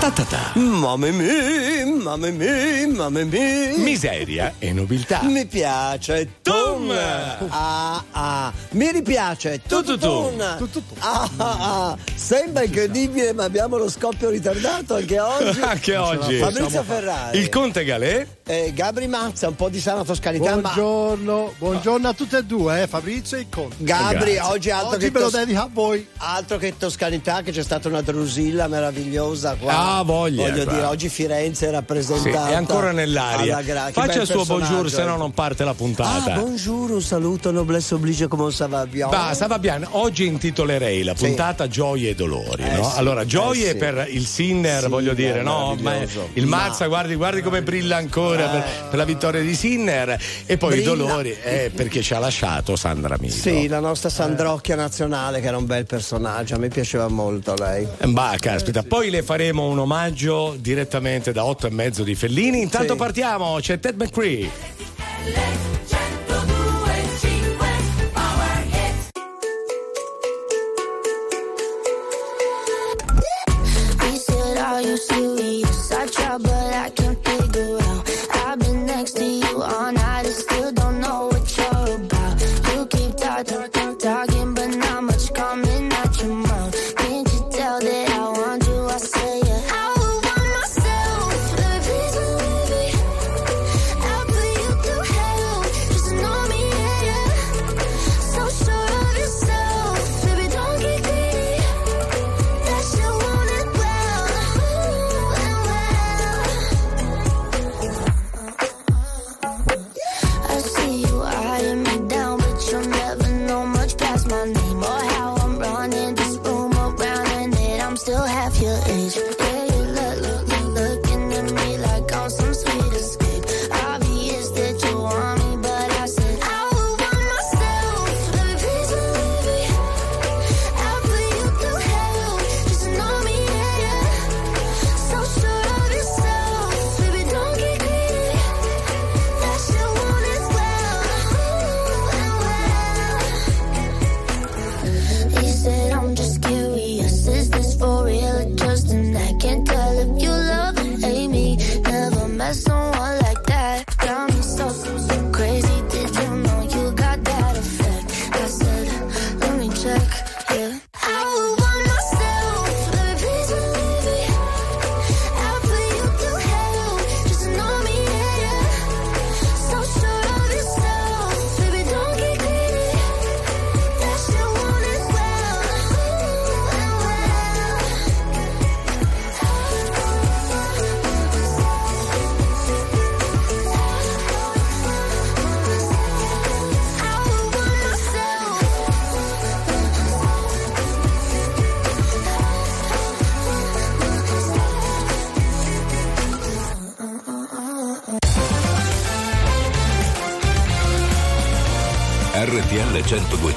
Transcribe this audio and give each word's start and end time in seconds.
Ta 0.00 0.10
ta 0.10 0.24
ta. 0.24 0.52
Mamma 0.58 1.10
mia, 1.10 1.84
mamma 1.86 2.30
mia, 2.30 2.86
mamma 2.88 3.22
mia. 3.24 3.76
Miseria 3.76 4.54
e 4.58 4.72
nobiltà. 4.72 5.20
Mi 5.24 5.44
piace 5.46 6.36
Tum. 6.42 6.90
Ah, 7.50 8.02
ah. 8.12 8.52
Mi 8.70 8.90
ripiace 8.92 9.60
Tututum. 9.68 10.40
Ah, 11.00 11.28
ah, 11.36 11.56
ah. 11.90 11.96
Sembra 12.14 12.62
incredibile, 12.64 13.34
ma 13.34 13.44
abbiamo 13.44 13.76
lo 13.76 13.90
scoppio 13.90 14.30
ritardato 14.30 14.94
anche 14.94 15.20
oggi. 15.20 15.60
Anche 15.70 15.96
oggi. 15.96 16.38
Fabrizio 16.38 16.82
Ferrari. 16.82 17.38
Il 17.38 17.48
Conte 17.50 17.84
Galè. 17.84 18.26
Eh, 18.46 18.72
Gabri 18.74 19.06
Mazza, 19.06 19.48
un 19.48 19.54
po' 19.54 19.68
di 19.68 19.80
sana 19.80 20.02
toscanità. 20.02 20.56
ma 20.56 20.60
Buongiorno, 20.72 21.52
buongiorno 21.58 22.08
a 22.08 22.12
tutte 22.14 22.38
e 22.38 22.44
due, 22.44 22.82
eh, 22.82 22.86
Fabrizio 22.88 23.36
e 23.36 23.40
il 23.40 23.46
Conte. 23.48 23.76
Gabri, 23.78 24.32
Grazie. 24.32 24.40
oggi 24.40 24.70
altro 24.70 24.96
Oggi 24.96 25.10
che 25.10 25.18
tos- 25.18 25.32
dedico 25.32 25.60
a 25.60 25.68
voi. 25.72 26.06
Altro 26.16 26.56
che 26.56 26.76
toscanità, 26.76 27.42
che 27.42 27.52
c'è 27.52 27.62
stata 27.62 27.86
una 27.88 28.00
drusilla 28.00 28.66
meravigliosa 28.66 29.54
qua. 29.54 29.72
Ah, 29.98 29.99
voglia, 30.02 30.48
Voglio 30.50 30.64
dire, 30.64 30.84
oggi 30.84 31.08
Firenze 31.08 31.66
è 31.66 31.68
Sì, 31.68 31.74
rappresentata. 31.74 32.48
è 32.50 32.54
ancora 32.54 32.92
nell'aria. 32.92 33.60
gra- 33.62 33.90
Faccia 33.92 34.20
il 34.22 34.26
suo 34.26 34.44
bonjour, 34.44 34.90
se 34.90 35.04
no 35.04 35.14
eh. 35.14 35.18
non 35.18 35.32
parte 35.32 35.64
la 35.64 35.74
puntata. 35.74 36.34
Ah, 36.34 36.38
bonjour, 36.40 36.90
un 36.90 37.02
saluto, 37.02 37.50
noblesse 37.50 37.94
oblige, 37.94 38.28
come 38.28 38.48
bien? 38.88 39.08
Basta, 39.08 39.46
va 39.46 39.58
bene. 39.58 39.86
Oggi 39.90 40.26
intitolerei 40.26 41.02
la 41.02 41.14
Sì. 41.14 41.26
puntata 41.26 41.68
Gioie 41.68 42.10
e 42.10 42.14
dolori. 42.14 42.62
Eh 42.62 42.76
no? 42.76 42.84
sì, 42.90 42.98
allora, 42.98 43.24
gioie 43.24 43.66
eh 43.66 43.70
sì. 43.70 43.76
per 43.76 44.06
il 44.10 44.26
Sinner, 44.26 44.82
Sì, 44.82 44.88
voglio 44.88 45.14
dire, 45.14 45.42
no? 45.42 45.76
Ma 45.80 45.96
il 46.34 46.46
Ma- 46.46 46.56
Mazza, 46.60 46.86
guardi, 46.86 47.14
guardi 47.14 47.42
come 47.42 47.62
brilla 47.62 47.96
ancora 47.96 48.46
per, 48.48 48.64
per 48.90 48.98
la 48.98 49.04
vittoria 49.04 49.40
di 49.40 49.54
Sinner. 49.54 50.18
E 50.46 50.56
poi 50.56 50.72
i 50.78 50.82
Brilla. 50.82 50.94
dolori 50.94 51.36
eh, 51.42 51.70
perché 51.74 52.02
ci 52.02 52.14
ha 52.14 52.18
lasciato 52.18 52.76
Sandra 52.76 53.16
Milo. 53.18 53.34
Sì, 53.34 53.66
la 53.68 53.80
nostra 53.80 54.08
Sandrocchia 54.10 54.76
nazionale, 54.76 55.40
che 55.40 55.46
era 55.46 55.56
un 55.56 55.66
bel 55.66 55.86
personaggio, 55.86 56.54
a 56.54 56.58
me 56.58 56.68
piaceva 56.68 57.08
molto 57.08 57.54
lei. 57.54 57.86
Bah, 58.06 58.34
caspita. 58.38 58.82
Poi 58.82 59.10
le 59.10 59.22
faremo 59.22 59.66
un 59.68 59.78
omaggio 59.80 60.56
direttamente 60.58 61.32
da 61.32 61.44
8 61.44 61.66
e 61.66 61.70
mezzo 61.70 62.02
di 62.02 62.14
Fellini. 62.14 62.60
Intanto 62.62 62.92
Sì. 62.92 62.98
partiamo, 62.98 63.58
c'è 63.60 63.78
Ted 63.80 63.96
McCree. 63.96 64.50
Are 74.58 74.80
you 74.82 74.96
serious? 74.96 75.90
I 75.92 76.06
try, 76.06 76.38
but 76.38 76.52
I 76.52 76.90
can't 76.90 77.09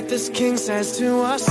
that 0.00 0.08
this 0.08 0.30
king 0.30 0.56
says 0.56 0.96
to 0.96 1.20
us. 1.20 1.46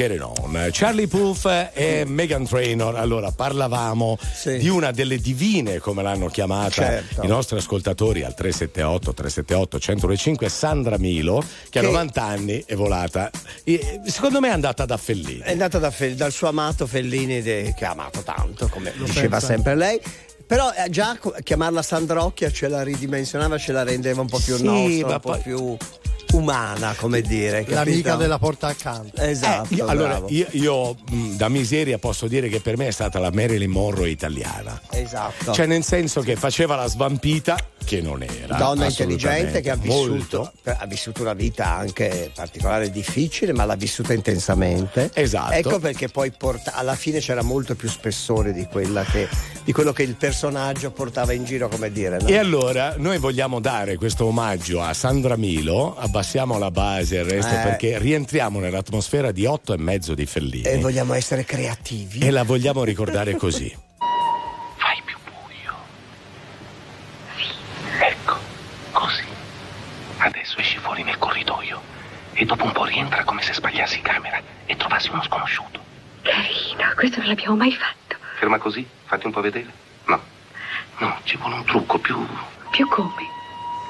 Gaye 0.00 0.08
and 0.08 0.10
Get 0.10 0.10
It 0.12 0.20
On, 0.22 0.68
Charlie 0.72 1.06
Puth 1.06 1.70
e 1.74 2.04
Megan 2.06 2.44
Trainor. 2.46 2.96
Allora, 2.96 3.30
parlavamo 3.32 4.16
Sì. 4.34 4.56
di 4.58 4.68
una 4.68 4.90
delle 4.92 5.18
divine, 5.18 5.78
come 5.78 6.02
l'hanno 6.02 6.28
chiamata 6.28 6.70
Certo. 6.70 7.22
i 7.22 7.26
nostri 7.26 7.58
ascoltatori 7.58 8.22
al 8.24 8.34
378 8.34 9.12
378 9.12 9.78
105, 9.78 10.48
Sandra 10.48 10.96
Milo, 10.98 11.44
che, 11.68 11.78
a 11.78 11.82
Che- 11.82 11.86
90 11.88 12.22
anni 12.22 12.62
è 12.66 12.74
volata. 12.74 13.30
E, 13.64 14.00
Secondo 14.06 14.40
me 14.40 14.48
è 14.48 14.52
andata 14.52 14.84
da 14.86 14.96
Fellini. 14.96 15.40
È 15.40 15.50
andata 15.52 15.78
da 15.78 15.90
Fe- 15.90 16.14
dal 16.14 16.32
suo 16.32 16.48
amato 16.48 16.86
Fellini 16.86 17.42
de- 17.42 17.74
che 17.76 17.84
ha 17.84 17.90
amato 17.90 18.20
tanto, 18.22 18.68
come 18.68 18.92
diceva 18.96 19.28
pensa. 19.38 19.46
sempre 19.46 19.74
lei. 19.74 20.00
Però 20.46 20.72
eh, 20.72 20.90
già 20.90 21.16
chiamarla 21.44 21.80
Sandrocchia 21.82 22.50
ce 22.50 22.66
la 22.68 22.82
ridimensionava, 22.82 23.56
ce 23.56 23.70
la 23.72 23.84
rendeva 23.84 24.20
un 24.20 24.26
po' 24.28 24.40
più 24.40 24.56
Sì, 24.56 24.64
nostra, 24.64 25.06
un 25.14 25.20
po' 25.20 25.30
poi- 25.30 25.40
più 25.40 25.76
umana, 26.32 26.94
come 26.96 27.20
dire. 27.20 27.64
L'amica 27.68 27.82
capito? 27.84 28.16
della 28.16 28.38
porta 28.38 28.66
accanto. 28.68 29.20
Esatto. 29.20 29.72
Eh, 29.72 29.76
io- 29.76 29.86
allora, 29.86 30.22
io, 30.28 30.46
io, 30.52 30.96
mh, 31.10 31.36
da 31.36 31.48
miseria 31.48 31.98
posso 31.98 32.26
dire 32.26 32.48
che 32.48 32.60
per 32.60 32.76
me 32.76 32.88
è 32.88 32.90
stata 32.92 33.18
la 33.18 33.30
Marilyn 33.32 33.70
Monroe 33.70 34.10
italiana. 34.10 34.80
Esatto. 34.90 35.52
Cioè, 35.52 35.66
nel 35.66 35.84
senso 35.84 36.20
che 36.20 36.36
faceva 36.36 36.76
la 36.76 36.86
svampita, 36.86 37.56
che 37.84 38.00
non 38.00 38.22
era. 38.22 38.56
Donna 38.56 38.86
intelligente 38.86 39.60
che 39.60 39.70
ha 39.70 39.76
vissuto, 39.76 40.52
ha 40.64 40.86
vissuto 40.86 41.22
una 41.22 41.32
vita 41.34 41.74
anche 41.76 42.30
particolare 42.34 42.86
e 42.86 42.90
difficile, 42.90 43.52
ma 43.52 43.64
l'ha 43.64 43.74
vissuta 43.74 44.12
intensamente. 44.12 45.10
Esatto. 45.14 45.52
Ecco 45.52 45.78
perché 45.78 46.08
poi 46.08 46.30
porta- 46.30 46.74
alla 46.74 46.94
fine 46.94 47.18
c'era 47.20 47.42
molto 47.42 47.74
più 47.74 47.88
spessore 47.88 48.52
di, 48.52 48.66
quella 48.70 49.02
che, 49.04 49.28
di 49.64 49.72
quello 49.72 49.92
che 49.92 50.02
il 50.02 50.14
personaggio 50.14 50.90
portava 50.90 51.32
in 51.32 51.44
giro, 51.44 51.68
come 51.68 51.90
dire. 51.90 52.18
no? 52.20 52.28
E 52.28 52.36
allora 52.36 52.94
noi 52.96 53.18
vogliamo 53.18 53.60
dare 53.60 53.96
questo 53.96 54.26
omaggio 54.26 54.80
a 54.82 54.92
Sandra 54.94 55.36
Milo, 55.36 55.96
abbassiamo 56.20 56.58
la 56.58 56.70
base 56.70 57.16
e 57.16 57.20
il 57.20 57.30
resto 57.30 57.54
Eh. 57.54 57.62
perché 57.62 57.98
rientriamo 57.98 58.60
nell'atmosfera 58.60 59.32
di 59.32 59.46
otto 59.46 59.72
e 59.72 59.78
mezzo 59.78 60.14
di 60.14 60.26
Fellini 60.26 60.64
E 60.64 60.76
vogliamo 60.78 61.14
essere 61.14 61.44
creativi. 61.46 62.18
e 62.20 62.30
la 62.30 62.42
vogliamo 62.44 62.84
ricordare 62.84 63.36
così. 63.36 63.68
Fai 64.76 65.00
più 65.02 65.16
buio. 65.24 65.74
Sì, 67.36 68.04
ecco, 68.04 68.36
così. 68.92 69.24
Adesso 70.18 70.58
esci 70.58 70.76
fuori 70.76 71.02
nel 71.04 71.16
corridoio 71.16 71.80
e 72.34 72.44
dopo 72.44 72.64
un 72.64 72.72
po' 72.72 72.84
rientra 72.84 73.24
come 73.24 73.40
se 73.40 73.54
sbagliassi 73.54 74.02
camera 74.02 74.42
e 74.66 74.76
trovassi 74.76 75.08
uno 75.10 75.22
sconosciuto. 75.22 75.80
Carino, 76.20 76.92
questo 76.96 77.18
non 77.20 77.28
l'abbiamo 77.28 77.56
mai 77.56 77.72
fatto. 77.72 78.16
Ferma 78.38 78.58
così, 78.58 78.86
fatti 79.06 79.24
un 79.24 79.32
po' 79.32 79.40
vedere. 79.40 79.72
No, 80.04 80.20
no, 80.98 81.18
ci 81.24 81.38
vuole 81.38 81.54
un 81.54 81.64
trucco 81.64 81.98
più. 81.98 82.26
Più 82.70 82.86
come? 82.88 83.28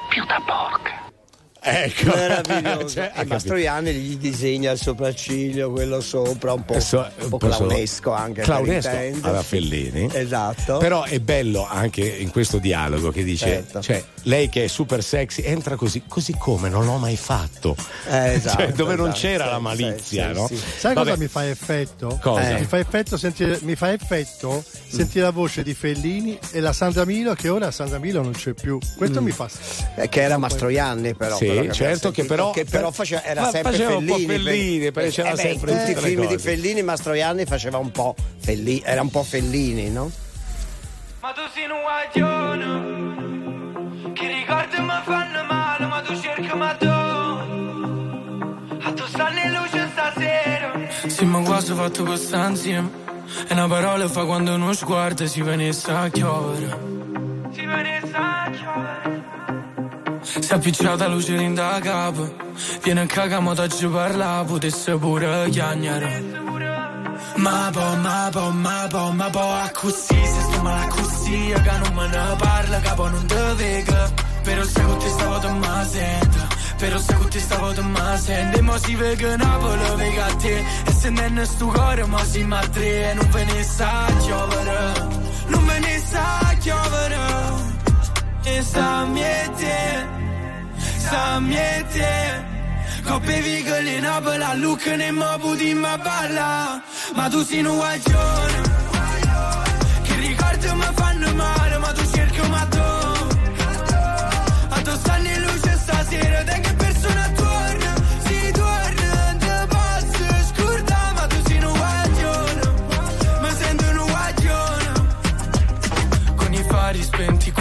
più 0.09 0.25
da 0.25 0.41
porca. 0.45 1.00
Ecco. 1.63 2.15
Meraviglioso. 2.15 2.89
Cioè, 2.91 3.11
e. 3.15 3.25
Mastroianni 3.25 3.93
gli 3.93 4.17
disegna 4.17 4.71
il 4.71 4.79
sopracciglio, 4.79 5.71
quello 5.71 6.01
sopra, 6.01 6.53
un 6.53 6.65
po', 6.65 6.73
Adesso, 6.73 7.07
un 7.19 7.29
po' 7.29 7.37
clownesco 7.37 8.11
anche. 8.11 8.41
Clownesco 8.41 8.89
alla 9.21 9.43
Fellini. 9.43 10.09
Esatto. 10.11 10.77
Però 10.77 11.03
è 11.03 11.19
bello 11.19 11.65
anche 11.67 12.01
in 12.01 12.31
questo 12.31 12.57
dialogo 12.57 13.11
che 13.11 13.23
dice: 13.23 13.45
Certo. 13.45 13.81
cioè, 13.81 14.03
lei 14.23 14.49
che 14.49 14.63
è 14.65 14.67
super 14.67 15.03
sexy 15.03 15.43
entra 15.43 15.75
così, 15.75 16.03
così 16.07 16.35
come 16.37 16.69
non 16.69 16.85
l'ho 16.85 16.97
mai 16.97 17.15
fatto. 17.15 17.75
Eh, 18.09 18.33
esatto, 18.33 18.57
Cioè, 18.57 18.71
dove 18.73 18.95
non 18.95 19.09
esatto, 19.09 19.19
c'era 19.19 19.45
sì, 19.45 19.49
la 19.51 19.59
malizia, 19.59 20.33
sì, 20.33 20.39
no? 20.39 20.47
sì. 20.47 20.57
Sai 20.57 20.93
Vabbè, 20.95 21.09
cosa 21.09 21.21
mi 21.21 21.27
fa 21.27 21.47
effetto? 21.47 22.19
Cosa? 22.21 22.57
Mi 22.57 22.65
fa 22.65 22.79
effetto 22.79 23.17
sentire, 23.17 23.59
mi 23.61 23.75
fa 23.75 23.93
effetto 23.93 24.63
sentire 24.87 25.23
la 25.25 25.31
voce 25.31 25.61
di 25.63 25.73
Fellini 25.73 26.37
e 26.51 26.59
la 26.59 26.73
Sandra 26.73 27.05
Milo 27.05 27.33
che 27.35 27.49
ora 27.49 27.69
Sandra 27.71 27.99
Milo 27.99 28.21
non 28.21 28.31
c'è 28.31 28.53
più. 28.53 28.79
Questo 28.97 29.21
mi 29.21 29.31
fa 29.31 29.47
Eh, 29.95 30.09
che 30.09 30.21
era 30.21 30.37
Mastroianni 30.37 31.13
però 31.13 31.35
Sì, 31.37 31.50
certo, 31.71 32.11
che 32.11 32.25
però- 32.25 32.51
che 32.51 32.65
però 32.65 32.91
faceva, 32.91 33.23
era 33.23 33.49
sempre 33.49 33.71
faceva 33.71 33.95
un 33.97 34.05
po' 34.05 34.15
Fellini 34.15 34.43
Fellini, 34.43 34.91
perché 34.91 35.09
c'era 35.11 35.31
eh 35.31 35.37
sempre 35.37 35.71
tutti 35.77 35.91
i 35.91 35.95
film 35.95 36.19
di 36.21 36.25
cose. 36.27 36.39
Fellini 36.39 36.81
Mastroianni 36.83 37.45
faceva 37.45 37.77
un 37.77 37.91
po' 37.91 38.15
Fellini 38.39 38.81
era 38.83 39.01
un 39.01 39.09
po' 39.09 39.23
Fellini 39.23 39.89
no? 39.89 40.11
Ma 41.21 41.31
tu 41.33 41.41
sei 41.53 41.63
un 41.69 42.21
guaglione 42.21 44.13
Che 44.13 44.27
ricordi 44.27 44.79
mi 44.81 44.99
fanno 45.03 45.43
male 45.43 45.85
Ma 45.85 46.01
tu 46.01 46.19
cerchi 46.19 46.55
ma 46.55 46.73
tu 46.73 46.85
A 46.87 48.91
tu 48.93 49.05
stanno 49.07 49.39
in 49.39 49.51
luce 49.51 49.89
stasera 49.91 50.71
Sì, 51.07 51.25
ma 51.25 51.39
quasi 51.41 51.73
fatto 51.73 52.03
questa 52.03 52.47
insieme. 52.47 52.89
E 53.47 53.53
una 53.53 53.67
parola 53.67 54.07
fa 54.09 54.25
quando 54.25 54.53
uno 54.55 54.73
sguardo 54.73 55.25
si 55.25 55.41
venisse 55.41 55.89
a 55.91 56.09
chiovere. 56.09 56.77
Si 57.53 57.65
venisse 57.65 58.11
a 58.15 58.49
chiovere 58.51 59.20
Si 60.21 60.39
è 60.39 60.53
appicciata 60.53 61.07
luce 61.07 61.35
in 61.35 61.55
da 61.55 61.79
capo. 61.81 62.33
Viene 62.83 63.01
a 63.01 63.05
cagamo 63.05 63.53
da 63.53 63.67
ci 63.67 63.87
parla, 63.87 64.43
potesse 64.45 64.95
pure 64.97 65.49
chiagnare. 65.49 66.23
Ma 67.35 67.69
po, 67.71 67.95
ma 67.95 68.29
po, 68.31 68.51
ma 68.51 68.87
po, 68.89 69.11
ma 69.11 69.29
po, 69.29 69.39
a 69.39 69.71
così, 69.73 70.25
se 70.25 70.41
sto 70.41 70.61
male 70.61 70.85
a 70.85 70.87
così, 70.87 71.53
che 71.53 71.77
non 71.83 71.93
me 71.95 72.07
ne 72.07 72.35
parla, 72.37 72.79
capo 72.79 73.09
non 73.09 73.25
te 73.25 73.53
vega. 73.55 74.29
Però 74.43 74.63
sai 74.63 74.85
che 74.85 74.97
ti 74.97 75.09
stavo 75.09 75.37
te 75.39 75.49
ma 75.49 75.85
sento, 75.85 76.47
però 76.77 76.97
sai 76.97 77.17
che 77.19 77.27
ti 77.27 77.39
stavo 77.39 77.73
te 77.73 77.81
ma 77.81 78.17
sento. 78.17 78.57
E 78.57 78.61
mo 78.61 78.77
si 78.77 78.95
vega 78.95 79.35
Napoli, 79.35 79.95
vega 79.95 80.25
a 80.25 80.35
te, 80.35 80.63
e 80.85 80.91
se 80.91 81.09
non 81.09 81.45
sto 81.45 81.65
cuore, 81.67 82.05
ma 82.05 82.23
si 82.25 82.43
ma 82.43 82.59
tre, 82.59 83.11
e 83.11 83.13
non 83.13 83.29
ve 83.29 83.43
ne 83.45 83.63
sa 83.63 84.05
chiovere, 84.19 85.07
non 85.47 85.65
ve 85.65 85.79
ne 85.79 86.03
sa 86.05 86.55
chiovere. 86.59 87.60
E 88.43 88.61
sta 88.63 89.05
miete, 89.05 90.07
sta 90.97 91.39
miete. 91.39 92.49
Coppe 93.03 93.39
vigole 93.41 93.95
in 93.95 94.01
Napoli, 94.01 94.43
a 94.43 94.53
Lucca 94.55 94.95
ne 94.95 95.11
mo 95.11 95.37
puti 95.39 95.73
ma 95.73 95.97
balla. 95.97 96.81
Ma 97.13 97.29
tu 97.29 97.43
sei 97.43 97.63
un 97.63 97.75
guaglione. 97.75 98.61
Che 100.03 100.15
ricordi 100.15 100.67
mi 100.73 100.89
fanno 100.95 101.33
male, 101.35 101.77
ma 101.77 101.91
tu 101.91 102.03
cerchi 102.11 102.47
ma 102.49 102.65
tu. 102.65 102.79
A 104.69 104.81
tu 104.81 104.91
stanno 104.95 105.27
in 105.27 105.41
luce 105.41 105.77
stasera, 105.77 106.43
da 106.43 106.53
che 106.53 106.73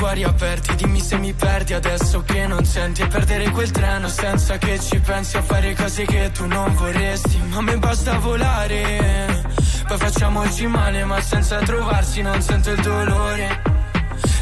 spenti, 0.01 0.03
i 0.03 0.03
cuori 0.03 0.25
aperti 0.25 0.75
Dimmi 0.77 1.01
se 1.01 1.19
mi 1.19 1.33
perdi 1.33 1.75
adesso 1.75 2.23
che 2.23 2.47
non 2.47 2.65
senti. 2.65 3.03
E 3.03 3.07
perdere 3.07 3.51
quel 3.51 3.71
treno 3.71 4.09
senza 4.09 4.57
che 4.59 4.79
ci 4.81 4.99
pensi 4.99 5.37
A 5.37 5.43
fare 5.43 5.75
cose 5.75 6.05
che 6.05 6.31
tu 6.33 6.47
non 6.47 6.75
vorresti. 6.75 7.39
Ma 7.49 7.59
a 7.59 7.63
me 7.63 7.77
basta 7.79 8.19
volare 8.19 9.45
Poi 9.87 9.99
facciamoci 9.99 10.67
male 10.67 11.05
ma 11.05 11.21
senza 11.21 11.59
trovarsi 11.59 12.23
non 12.23 12.41
sento 12.41 12.71
il 12.71 12.81
dolore. 12.81 13.63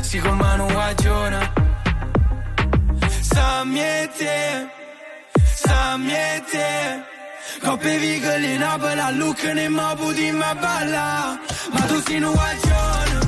Si 0.01 0.19
con 0.19 0.37
mano 0.37 0.67
guagiona 0.67 1.53
Sa 3.21 3.65
miete 3.65 4.69
Sa 5.55 5.97
miete 5.97 7.07
Coppe 7.63 7.99
vigole 7.99 8.53
in 8.53 8.59
Napoli 8.61 9.01
a 9.01 9.11
ne 9.53 9.69
mo 9.69 9.95
puti 9.97 10.31
ma 10.31 10.55
balla. 10.55 11.39
Ma 11.73 11.81
tu 11.81 12.01
sei 12.01 12.23
un 12.23 12.33
guagione 12.33 13.28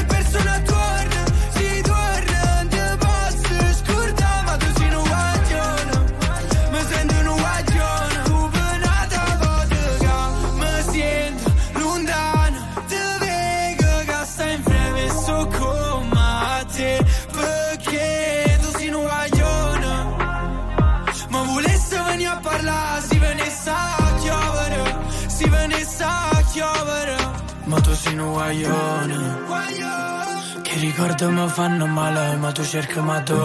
guaglione. 28.41 29.19
Che 30.61 30.79
ricordo 30.79 31.29
mi 31.29 31.47
fanno 31.47 31.85
male, 31.85 32.35
ma 32.37 32.51
tu 32.51 32.63
cerchi 32.63 32.99
ma 32.99 33.21
tu. 33.21 33.39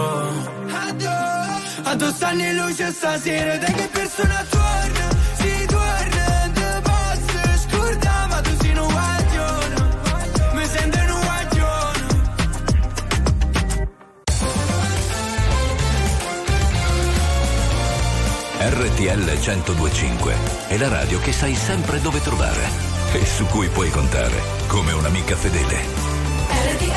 Addosso 1.83 2.25
anni 2.25 2.53
luce 2.55 2.91
stasera, 2.91 3.57
da 3.57 3.65
che 3.65 3.87
persona 3.91 4.45
torna? 4.49 5.07
Si 5.35 5.65
torna, 5.67 6.51
te 6.53 6.81
posso 6.89 7.39
scordare, 7.63 8.27
ma 8.27 8.41
tu 8.41 8.49
sei 8.59 8.77
un 8.77 8.87
guaglione. 8.87 9.75
Mi 10.53 10.65
sento 10.65 10.97
un 10.97 11.21
guaglione. 11.29 12.05
RTL 18.59 19.23
1025 19.23 20.35
è 20.67 20.77
la 20.77 20.87
radio 20.89 21.19
che 21.19 21.31
sai 21.31 21.55
sempre 21.55 22.01
dove 22.01 22.21
trovare 22.21 22.96
e 23.13 23.25
su 23.25 23.45
cui 23.45 23.69
puoi 23.69 23.89
contare 23.89 24.41
come 24.67 24.91
un'amica 24.91 25.35
fedele. 25.35 26.96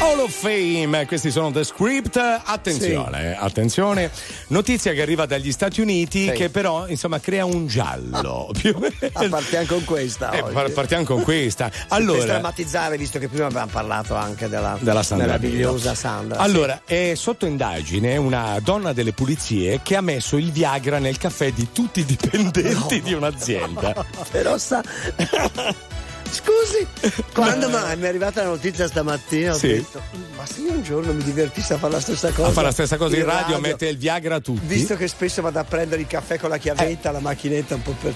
Hall 0.00 0.18
of 0.20 0.32
Fame, 0.38 1.06
questi 1.06 1.30
sono 1.30 1.50
The 1.50 1.64
Script. 1.64 2.16
Attenzione, 2.18 3.34
attenzione. 3.38 4.10
Notizia 4.48 4.92
che 4.92 5.00
arriva 5.00 5.24
dagli 5.24 5.50
Stati 5.50 5.80
Uniti 5.80 6.26
Sì. 6.26 6.32
che 6.32 6.50
però 6.50 6.86
insomma 6.88 7.18
crea 7.20 7.46
un 7.46 7.66
giallo. 7.66 8.50
Ah, 9.14 9.28
partiamo 9.30 9.66
con 9.66 9.84
questa. 9.84 10.30
Eh, 10.32 10.40
oggi. 10.42 10.52
par- 10.52 10.70
partiamo 10.72 11.04
con 11.04 11.22
questa. 11.22 11.68
Per 11.70 11.86
Allora, 11.88 12.24
drammatizzare, 12.24 12.98
visto 12.98 13.18
che 13.18 13.28
prima 13.28 13.46
abbiamo 13.46 13.70
parlato 13.72 14.14
anche 14.14 14.48
della, 14.48 14.76
della 14.78 15.02
Sandra 15.02 15.26
meravigliosa. 15.26 15.94
Sandra. 15.94 16.38
Allora, 16.38 16.82
è 16.84 17.14
sotto 17.16 17.46
indagine 17.46 18.16
una 18.18 18.58
donna 18.62 18.92
delle 18.92 19.12
pulizie 19.12 19.80
che 19.82 19.96
ha 19.96 20.02
messo 20.02 20.36
il 20.36 20.52
Viagra 20.52 20.98
nel 20.98 21.16
caffè 21.16 21.50
di 21.50 21.68
tutti 21.72 22.00
i 22.00 22.04
dipendenti 22.04 23.00
di 23.00 23.14
un'azienda. 23.14 23.94
sì. 23.94 24.22
però 24.30 24.58
sa. 24.58 24.82
Scusi, 26.34 26.86
quando 27.32 27.68
mai 27.68 27.96
mi 27.96 28.02
è 28.04 28.08
arrivata 28.08 28.42
la 28.42 28.48
notizia 28.48 28.88
stamattina 28.88 29.52
ho 29.52 29.56
Sì. 29.56 29.68
detto, 29.68 30.02
ma 30.36 30.44
se 30.44 30.60
io 30.62 30.72
un 30.72 30.82
giorno 30.82 31.12
mi 31.12 31.22
divertissi 31.22 31.72
a 31.72 31.78
fare 31.78 31.92
la 31.92 32.00
stessa 32.00 32.30
cosa. 32.32 32.48
A 32.48 32.50
fare 32.50 32.66
la 32.66 32.72
stessa 32.72 32.96
cosa 32.96 33.16
in 33.16 33.24
radio, 33.24 33.60
mette 33.60 33.86
il 33.86 33.96
Viagra 33.96 34.34
a 34.36 34.40
tutti. 34.40 34.66
Visto 34.66 34.96
che 34.96 35.06
spesso 35.06 35.40
vado 35.42 35.60
a 35.60 35.64
prendere 35.64 36.00
il 36.00 36.08
caffè 36.08 36.38
con 36.38 36.50
la 36.50 36.58
chiavetta, 36.58 37.12
la 37.12 37.20
macchinetta 37.20 37.76
un 37.76 37.82
po' 37.82 37.94
per. 38.00 38.12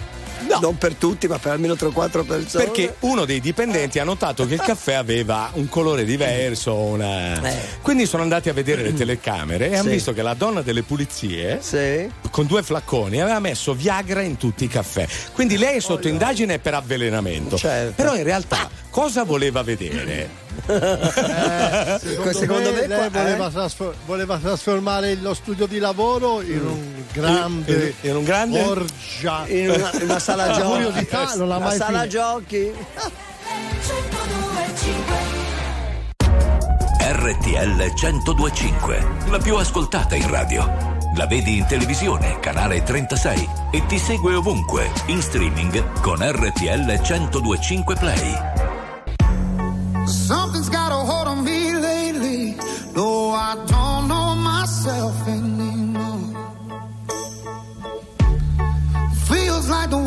Non 0.61 0.77
per 0.79 0.95
tutti, 0.95 1.27
ma 1.29 1.39
per 1.39 1.53
almeno 1.53 1.75
3 1.77 1.91
4 1.91 2.25
persone. 2.25 2.65
Perché 2.65 2.97
uno 3.01 3.25
dei 3.25 3.41
dipendenti 3.41 3.99
ha 3.99 4.05
notato 4.05 4.47
che 4.47 4.55
il 4.55 4.61
caffè 4.61 4.95
aveva 4.95 5.51
un 5.55 5.69
colore 5.69 6.05
diverso, 6.05 6.75
una- 6.75 7.41
Eh. 7.43 7.57
quindi 7.83 8.07
sono 8.07 8.23
andati 8.23 8.49
a 8.49 8.53
vedere 8.53 8.83
le 8.83 8.93
telecamere 8.95 9.71
e 9.71 9.75
hanno 9.75 9.85
Sì. 9.89 9.95
visto 9.95 10.13
che 10.13 10.23
la 10.23 10.35
donna 10.35 10.63
delle 10.63 10.83
pulizie 10.83 11.59
Sì. 11.63 12.11
con 12.31 12.47
due 12.47 12.63
flacconi 12.63 13.21
aveva 13.21 13.39
messo 13.41 13.75
Viagra 13.75 14.21
in 14.23 14.37
tutti 14.37 14.65
i 14.65 14.69
caffè. 14.69 15.07
Quindi 15.33 15.57
lei 15.59 15.77
è 15.77 15.81
sotto 15.81 16.09
indagine 16.09 16.59
per 16.59 16.75
avvelenamento. 16.75 17.57
Certo. 17.57 17.93
Però 17.95 18.15
in 18.15 18.25
realtà 18.25 18.69
cosa 18.91 19.25
voleva 19.25 19.63
vedere? 19.63 20.47
Eh, 20.67 21.99
secondo, 22.01 22.33
Secondo 22.33 22.73
me, 22.73 22.81
me 22.81 22.87
lei 22.89 23.09
voleva, 23.11 23.47
eh? 23.49 23.53
trasfor- 23.53 23.95
voleva 24.07 24.39
trasformare 24.39 25.15
lo 25.17 25.33
studio 25.35 25.67
di 25.67 25.79
lavoro 25.79 26.41
in 26.43 26.61
un 26.67 27.05
grande, 27.13 27.95
In- 28.01 28.11
in 28.11 28.17
un 28.17 28.25
grande? 28.25 28.61
orgia. 28.63 29.45
In 29.47 29.71
una, 29.71 29.91
in 29.95 30.03
una 30.03 30.19
sala 30.19 30.48
giochi. 30.53 30.71
Curiosità 30.71 31.35
non 31.35 31.49
l'ha 31.49 31.59
mai 31.59 31.77
sala 31.77 32.01
finita. 32.01 32.07
giochi. 32.07 32.73
RTL 37.11 37.93
1025, 37.95 39.07
la 39.31 39.39
più 39.39 39.57
ascoltata 39.57 40.15
in 40.15 40.29
radio. 40.29 40.97
La 41.17 41.27
vedi 41.27 41.57
in 41.59 41.67
televisione, 41.67 42.39
canale 42.39 42.83
36 42.83 43.49
e 43.73 43.87
ti 43.87 43.99
segue 43.99 44.35
ovunque, 44.35 44.91
in 45.07 45.21
streaming 45.21 46.01
con 46.01 46.19
RTL 46.21 47.01
1025 47.01 47.95
Play. 47.97 48.39
Something's 50.07 50.48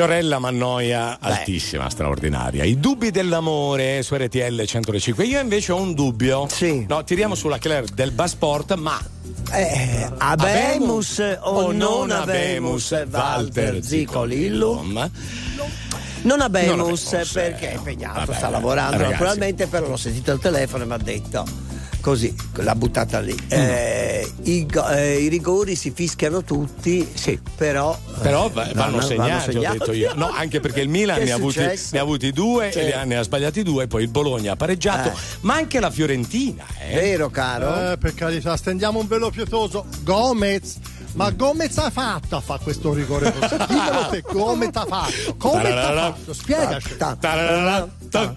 Fiorella 0.00 0.38
Mannoia, 0.38 1.18
altissima, 1.20 1.90
straordinaria. 1.90 2.64
I 2.64 2.80
dubbi 2.80 3.10
dell'amore 3.10 4.02
su 4.02 4.14
RTL 4.14 4.64
105. 4.64 5.26
Io 5.26 5.38
invece 5.38 5.72
ho 5.72 5.76
un 5.76 5.92
dubbio. 5.92 6.48
Sì. 6.48 6.86
No, 6.88 7.04
tiriamo 7.04 7.34
sulla 7.34 7.58
Claire 7.58 7.86
del 7.92 8.10
Basport, 8.10 8.76
ma. 8.76 8.98
Eh, 9.52 10.08
abemus 10.16 11.22
o 11.40 11.70
non 11.72 12.10
abemus, 12.12 13.04
Walter 13.10 13.84
Zicolillum? 13.84 14.90
Non 14.92 15.10
abemus 15.60 16.22
Non 16.22 16.40
abemus, 16.40 17.30
perché 17.34 17.68
è 17.68 17.72
eh, 17.72 17.76
impegnato, 17.76 18.20
vabbè, 18.20 18.34
sta 18.34 18.48
lavorando 18.48 18.96
ragazzi. 18.96 19.12
naturalmente, 19.12 19.66
però 19.66 19.86
l'ho 19.86 19.96
sentito 19.98 20.30
al 20.30 20.38
telefono 20.38 20.84
e 20.84 20.86
mi 20.86 20.92
ha 20.94 20.98
detto 20.98 21.44
così, 22.00 22.34
l'ha 22.54 22.74
buttata 22.74 23.20
lì. 23.20 23.36
Eh, 23.48 24.28
i, 24.44 24.66
eh, 24.90 25.18
i 25.18 25.28
rigori 25.28 25.74
si 25.76 25.90
fischiano 25.94 26.42
tutti, 26.42 27.06
però, 27.56 27.96
Però 28.22 28.46
eh, 28.46 28.50
va- 28.50 28.70
vanno, 28.74 29.00
segnati, 29.00 29.56
ho 29.56 29.60
detto 29.60 29.92
io. 29.92 30.12
No, 30.14 30.28
anche 30.30 30.60
perché 30.60 30.80
il 30.80 30.88
Milan 30.88 31.22
ne 31.22 31.30
ha, 31.32 31.36
avuti, 31.36 31.58
ne 31.60 31.98
ha 31.98 32.00
avuti 32.02 32.32
due 32.32 32.70
Sì. 32.72 32.78
e 32.80 32.84
ne 32.84 32.92
ha, 32.94 33.04
ne 33.04 33.16
ha 33.16 33.22
sbagliati 33.22 33.62
due, 33.62 33.86
poi 33.86 34.02
il 34.02 34.08
Bologna 34.08 34.52
ha 34.52 34.56
pareggiato, 34.56 35.08
Eh. 35.10 35.14
ma 35.42 35.54
anche 35.54 35.80
la 35.80 35.90
Fiorentina. 35.90 36.64
Eh. 36.88 36.94
Vero, 36.94 37.28
caro? 37.30 37.92
Eh, 37.92 37.98
per 37.98 38.14
carità, 38.14 38.56
stendiamo 38.56 38.98
un 38.98 39.06
velo 39.06 39.30
pietoso. 39.30 39.86
Gomez. 40.02 40.76
Ma 41.14 41.30
Gomez 41.30 41.76
ha 41.78 41.90
fatto 41.90 42.36
a 42.36 42.40
fare 42.40 42.62
questo 42.62 42.92
rigore 42.92 43.32
così? 43.32 43.56
Dimmelo 43.66 44.08
te, 44.10 44.22
Gomez 44.30 44.70
ha 44.74 44.86
fatto. 44.86 45.34
Come 45.36 45.62
t'ha 45.70 45.92
fatto? 45.92 46.32
Spiegaci. 46.32 46.96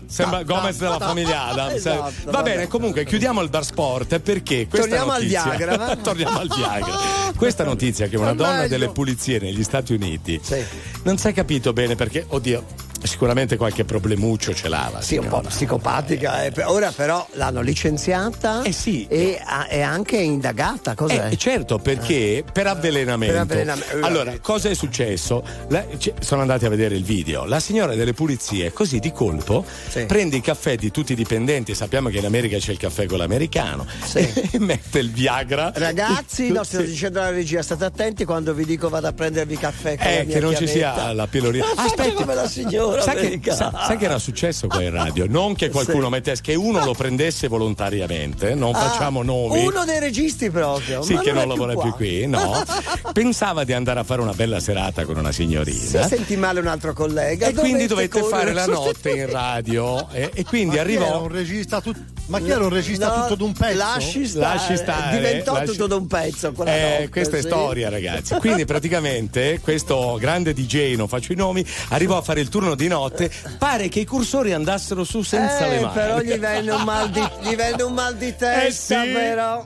Sembra 0.07 0.43
Gomez 0.43 0.77
della 0.77 0.99
famiglia 0.99 1.45
Adams. 1.45 1.73
Esatto, 1.73 2.31
va 2.31 2.41
bene, 2.41 2.67
comunque 2.67 3.05
chiudiamo 3.05 3.41
il 3.41 3.49
bar 3.49 3.63
sport 3.65 4.19
perché 4.19 4.67
Torniamo 4.67 5.11
al 5.11 5.21
notizia 5.21 5.43
Viagra, 5.43 5.77
va? 5.77 5.95
Torniamo 6.01 6.39
al 6.39 6.47
Viagra. 6.53 6.97
Questa 7.35 7.63
notizia 7.63 8.07
che 8.07 8.17
una 8.17 8.33
donna 8.33 8.67
delle 8.67 8.89
pulizie 8.89 9.39
negli 9.39 9.63
Stati 9.63 9.93
Uniti 9.93 10.39
Sì. 10.41 10.63
non 11.03 11.17
si 11.17 11.27
è 11.27 11.33
capito 11.33 11.73
bene 11.73 11.95
perché 11.95 12.25
oddio, 12.27 12.63
sicuramente 13.03 13.57
qualche 13.57 13.83
problemuccio 13.85 14.53
ce 14.53 14.67
l'ha 14.69 14.89
la 14.93 15.01
Sì, 15.01 15.17
un 15.17 15.27
po' 15.27 15.41
psicopatica. 15.41 16.43
eh, 16.45 16.51
Ora 16.65 16.91
però 16.91 17.25
l'hanno 17.33 17.61
licenziata 17.61 18.61
Eh 18.63 18.71
sì. 18.71 19.05
e 19.09 19.37
è 19.67 19.81
anche 19.81 20.17
indagata. 20.17 20.95
Cos'è? 20.95 21.29
Eh, 21.31 21.37
certo, 21.37 21.79
perché 21.79 22.43
per 22.51 22.67
avvelenamento. 22.67 23.33
Per 23.33 23.41
avvelenamento. 23.41 24.05
Allora, 24.05 24.33
cosa 24.41 24.69
è 24.69 24.73
successo? 24.73 25.43
La- 25.69 25.85
c- 25.97 26.13
sono 26.19 26.41
andati 26.41 26.65
a 26.65 26.69
vedere 26.69 26.95
il 26.95 27.03
video. 27.03 27.45
La 27.45 27.59
signora 27.59 27.95
delle 27.95 28.13
pulizie, 28.13 28.71
così 28.73 28.99
di 28.99 29.11
colpo, 29.11 29.65
Sì. 29.89 30.05
prende 30.05 30.37
i 30.37 30.41
caffè 30.41 30.75
di 30.75 30.91
tutti 30.91 31.13
i 31.13 31.15
dipendenti. 31.15 31.75
Sappiamo 31.75 32.09
che 32.09 32.17
in 32.17 32.25
America 32.25 32.57
c'è 32.57 32.71
il 32.71 32.77
caffè 32.77 33.05
con 33.05 33.17
l'americano. 33.17 33.85
Sì. 34.03 34.21
E 34.53 34.59
mette 34.59 34.99
il 34.99 35.11
Viagra. 35.11 35.71
Ragazzi, 35.73 36.51
no, 36.51 36.63
sto 36.63 36.81
dicendo 36.81 37.19
alla 37.19 37.31
regia, 37.31 37.61
state 37.63 37.85
attenti 37.85 38.23
quando 38.25 38.53
vi 38.53 38.65
dico 38.65 38.87
vado 38.89 39.07
a 39.07 39.13
prendervi 39.13 39.57
caffè 39.57 39.97
con 39.97 40.05
la 40.05 40.19
Eh, 40.19 40.25
che 40.27 40.39
non 40.39 40.55
ci 40.55 40.65
chiavetta. 40.65 40.93
sia 41.03 41.13
la 41.13 41.27
pilorina. 41.27 41.65
Aspetta, 41.75 42.13
come 42.13 42.35
la 42.35 42.47
signora 42.47 42.92
sai 43.01 43.39
che, 43.39 43.51
sa- 43.51 43.71
sai 43.85 43.97
che 43.97 44.05
era 44.05 44.19
successo 44.19 44.67
qua 44.67 44.81
in 44.81 44.91
radio? 44.91 45.25
Non 45.27 45.55
che 45.55 45.69
qualcuno 45.71 46.05
Sì. 46.05 46.11
mettesse, 46.11 46.41
che 46.41 46.55
uno 46.55 46.83
lo 46.83 46.93
prendesse 46.93 47.47
volontariamente, 47.47 48.55
non 48.55 48.73
Ah, 48.75 48.79
facciamo 48.89 49.23
nomi. 49.23 49.65
Uno 49.65 49.83
dei 49.85 49.99
registi 49.99 50.49
proprio. 50.49 51.01
Sì, 51.01 51.13
ma 51.13 51.21
che 51.21 51.31
non 51.31 51.43
è 51.43 51.45
lavora 51.45 51.71
più 51.73 51.81
qua. 51.81 51.91
qui, 51.93 52.27
no. 52.27 52.63
Pensava 53.13 53.63
di 53.63 53.73
andare 53.73 53.99
a 53.99 54.03
fare 54.03 54.21
una 54.21 54.33
bella 54.33 54.59
serata 54.59 55.05
con 55.05 55.17
una 55.17 55.31
Si 55.31 55.41
signorina. 55.43 56.07
sentì 56.07 56.35
male 56.37 56.59
un 56.59 56.67
altro 56.67 56.93
collega. 56.93 57.47
E 57.47 57.53
quindi 57.53 57.85
dovette 57.87 58.19
correre 58.19 58.53
fare 58.53 58.53
la 58.53 58.65
notte 58.71 59.09
in 59.11 59.29
radio 59.29 60.07
e, 60.11 60.29
e 60.33 60.43
quindi 60.45 60.77
Ma 60.77 60.83
chi 60.83 60.93
era 60.93 61.03
arrivò. 61.05 61.21
un 61.23 61.27
regista 61.31 61.81
tut- 61.81 62.01
Ma 62.27 62.39
chi 62.39 62.49
era 62.49 62.63
un 62.63 62.69
regista 62.69 63.07
No, 63.15 63.21
tutto 63.23 63.35
d'un 63.35 63.53
pezzo? 63.53 63.77
Lasci 63.77 64.25
stare. 64.27 64.55
Lasci 64.55 64.77
stare, 64.77 65.17
Diventò 65.17 65.53
lasci- 65.53 65.67
tutto 65.71 65.87
d'un 65.87 66.07
pezzo 66.07 66.51
quella 66.53 66.75
Eh, 66.75 66.89
notte, 66.91 67.09
questa 67.09 67.37
è 67.37 67.41
sì. 67.41 67.47
storia, 67.47 67.89
ragazzi. 67.89 68.35
Quindi, 68.35 68.65
praticamente, 68.65 69.59
questo 69.61 70.17
grande 70.19 70.53
DJ, 70.53 70.95
non 70.95 71.07
faccio 71.07 71.33
i 71.33 71.35
nomi, 71.35 71.65
arrivò 71.89 72.17
a 72.17 72.21
fare 72.21 72.39
il 72.39 72.49
turno 72.49 72.75
di 72.75 72.82
notte. 72.87 73.31
Pare 73.57 73.87
che 73.89 73.99
i 74.01 74.05
cursori 74.05 74.53
andassero 74.53 75.03
su 75.03 75.21
senza 75.21 75.65
Eh, 75.65 75.69
le 75.69 75.79
mani. 75.81 75.93
però 75.93 76.19
gli 76.19 76.37
venne 76.37 76.71
un 76.71 76.83
mal 76.83 77.09
di, 77.09 77.21
gli 77.41 77.55
venne 77.55 77.83
un 77.83 77.93
mal 77.93 78.15
di 78.15 78.35
testa, 78.35 79.03
Eh 79.03 79.07
sì. 79.07 79.11
però. 79.13 79.65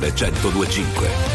RTL 0.00 0.32
1025. 0.32 1.33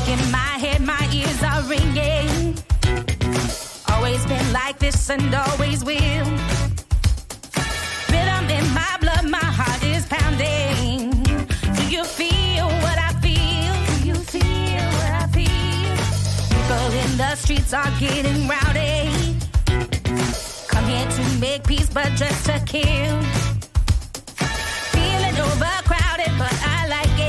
shaking, 0.00 0.30
my 0.30 0.38
head, 0.38 0.80
my 0.80 1.08
ears 1.12 1.42
are 1.42 1.62
ringing. 1.62 2.56
Always 3.88 4.24
been 4.26 4.52
like 4.52 4.78
this 4.78 5.10
and 5.10 5.34
always 5.34 5.84
will. 5.84 6.26
Rhythm 8.08 8.50
in 8.50 8.66
my 8.74 8.96
blood, 9.00 9.28
my 9.28 9.38
heart 9.38 9.82
is 9.84 10.06
pounding. 10.06 11.10
Do 11.76 11.84
you 11.88 12.04
feel 12.04 12.66
what 12.66 12.98
I 12.98 13.12
feel? 13.20 13.74
Do 13.90 14.08
you 14.08 14.14
feel 14.14 14.84
what 14.98 15.12
I 15.22 15.26
feel? 15.36 15.96
People 16.52 16.92
in 17.02 17.16
the 17.16 17.34
streets 17.36 17.72
are 17.72 17.90
getting 17.98 18.48
rowdy. 18.48 19.36
Come 20.68 20.84
here 20.86 21.08
to 21.10 21.40
make 21.40 21.66
peace, 21.66 21.90
but 21.90 22.10
just 22.16 22.46
to 22.46 22.58
kill. 22.66 23.22
Feeling 24.94 25.36
overcrowded, 25.48 26.32
but 26.38 26.54
I 26.64 26.86
like 26.88 27.08
it. 27.14 27.19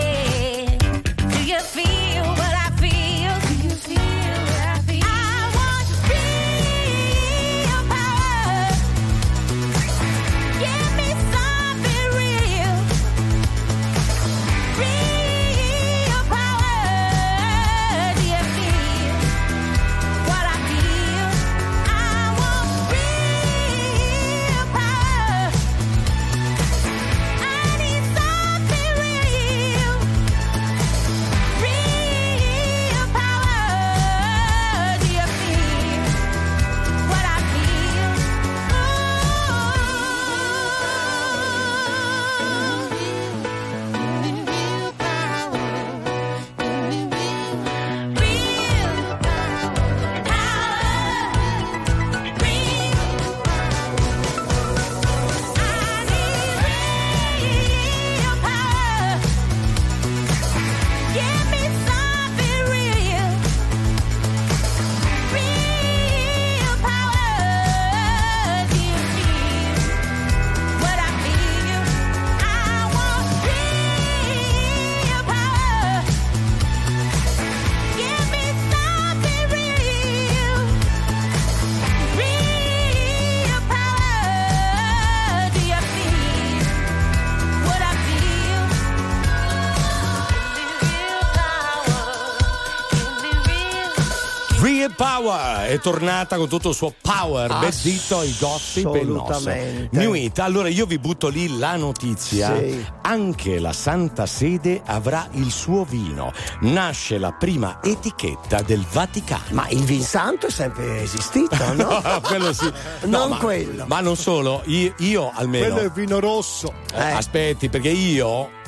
Power 95.22 95.68
è 95.68 95.80
tornata 95.80 96.38
con 96.38 96.50
tutto 96.50 96.70
il 96.70 96.76
suo 96.76 96.94
power. 97.00 97.60
Bezzito 97.60 98.20
ai 98.20 98.36
gossip 98.40 98.96
e 98.96 99.00
il 99.00 99.08
nostro. 99.08 99.36
Assolutamente. 99.36 99.98
New 99.98 100.14
Hit. 100.16 100.40
Allora 100.40 100.68
io 100.68 100.88
vi 100.88 100.98
butto 100.98 101.28
lì 101.28 101.58
la 101.60 101.76
notizia. 101.76 102.58
Sì. 102.58 102.84
Anche 103.02 103.60
la 103.60 103.72
Santa 103.72 104.26
Sede 104.26 104.82
avrà 104.84 105.28
il 105.34 105.52
suo 105.52 105.84
vino. 105.84 106.34
Nasce 106.62 107.20
la 107.20 107.32
prima 107.32 107.80
etichetta 107.84 108.64
del 108.64 108.84
Vaticano. 108.92 109.44
Ma 109.52 109.68
il 109.70 109.84
vin 109.84 110.02
santo 110.02 110.48
è 110.48 110.52
sempre 110.52 111.04
esistito, 111.04 111.74
no? 111.74 112.02
quello 112.26 112.52
sì. 112.52 112.72
Non 113.04 113.30
ma, 113.30 113.38
quello. 113.38 113.86
Ma 113.86 114.00
non 114.00 114.16
solo, 114.16 114.64
io, 114.66 114.94
io 114.98 115.32
almeno. 115.36 115.66
Quello 115.66 115.82
è 115.82 115.86
il 115.86 115.92
vino 115.92 116.20
rosso. 116.20 116.74
Eh, 116.94 117.12
Aspetti, 117.12 117.70
perché 117.70 117.90
io 117.90 118.60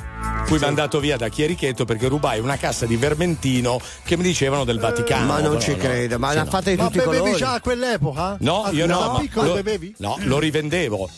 fui 0.44 0.58
mandato 0.58 1.00
via 1.00 1.16
da 1.16 1.28
Chierichetto 1.28 1.84
perché 1.84 2.06
rubai 2.08 2.38
una 2.38 2.56
cassa 2.58 2.84
di 2.86 2.96
vermentino 2.96 3.80
che 4.04 4.16
mi 4.16 4.22
dicevano 4.22 4.64
del 4.64 4.78
Vaticano. 4.78 5.26
Ma 5.26 5.40
non 5.40 5.60
ci 5.60 5.70
no. 5.70 5.76
credo, 5.78 6.18
ma 6.18 6.30
Sì, 6.30 6.36
l'ha 6.36 6.44
no. 6.44 6.50
fatta 6.50 6.70
di 6.70 6.76
Ma 6.76 6.84
tutti 6.84 6.96
i 6.98 7.00
bevevi 7.00 7.18
colori. 7.20 7.38
già 7.38 7.52
a 7.54 7.60
quell'epoca? 7.60 8.36
No, 8.40 8.64
Ah, 8.64 8.70
io 8.70 8.86
no, 8.86 8.98
da 8.98 9.08
ma 9.12 9.18
piccolo 9.20 9.46
lo, 9.48 9.54
bevevi? 9.54 9.94
no, 9.98 10.16
lo 10.24 10.38
rivendevo. 10.38 11.08